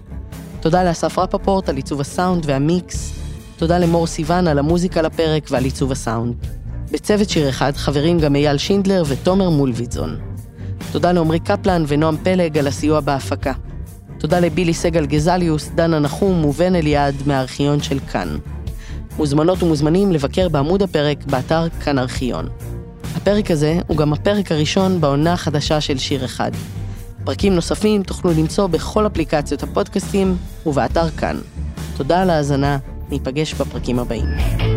תודה 0.61 0.85
לאסף 0.85 1.19
רפפורט 1.19 1.69
על 1.69 1.77
עיצוב 1.77 2.01
הסאונד 2.01 2.45
והמיקס. 2.47 3.13
תודה 3.57 3.79
למור 3.79 4.07
סיוון 4.07 4.49
על 4.49 4.59
המוזיקה 4.59 5.03
לפרק 5.03 5.47
ועל 5.51 5.65
עיצוב 5.65 5.93
הסאונד. 5.93 6.35
בצוות 6.93 7.31
שיר 7.31 7.49
אחד 7.49 7.77
חברים 7.77 8.19
גם 8.19 8.37
אייל 8.37 8.59
שינדלר 8.59 9.03
ותומר 9.07 9.51
מולביטזון. 9.51 10.17
תודה 10.93 11.13
לעמרי 11.13 11.41
קפלן 11.41 11.85
ונועם 11.89 12.17
פלג 12.17 12.59
על 12.59 12.67
הסיוע 12.67 13.01
בהפקה. 13.01 13.53
תודה 14.19 14.41
לבילי 14.41 14.75
סגל 14.75 15.07
גזליוס, 15.07 15.71
דנה 15.75 15.99
נחום 15.99 16.45
ובן 16.45 16.75
אליעד 16.75 17.15
מהארכיון 17.27 17.83
של 17.83 17.99
כאן. 17.99 18.39
מוזמנות 19.17 19.63
ומוזמנים 19.63 20.13
לבקר 20.13 20.49
בעמוד 20.49 20.83
הפרק 20.83 21.25
באתר 21.27 21.69
כאן 21.69 21.99
ארכיון. 21.99 22.49
הפרק 23.23 23.51
הזה 23.51 23.79
הוא 23.87 23.97
גם 23.97 24.13
הפרק 24.13 24.53
הראשון 24.53 25.01
בעונה 25.01 25.33
החדשה 25.33 25.81
של 25.81 25.99
שיר 25.99 26.25
אחד. 26.25 26.51
פרקים 27.25 27.55
נוספים 27.55 28.03
תוכלו 28.03 28.31
למצוא 28.31 28.67
בכל 28.67 29.07
אפליקציות 29.07 29.63
הפודקאסטים 29.63 30.37
ובאתר 30.67 31.11
כאן. 31.11 31.37
תודה 31.97 32.23
על 32.23 32.31
ההאזנה, 32.31 32.79
ניפגש 33.11 33.55
בפרקים 33.55 33.99
הבאים. 33.99 34.70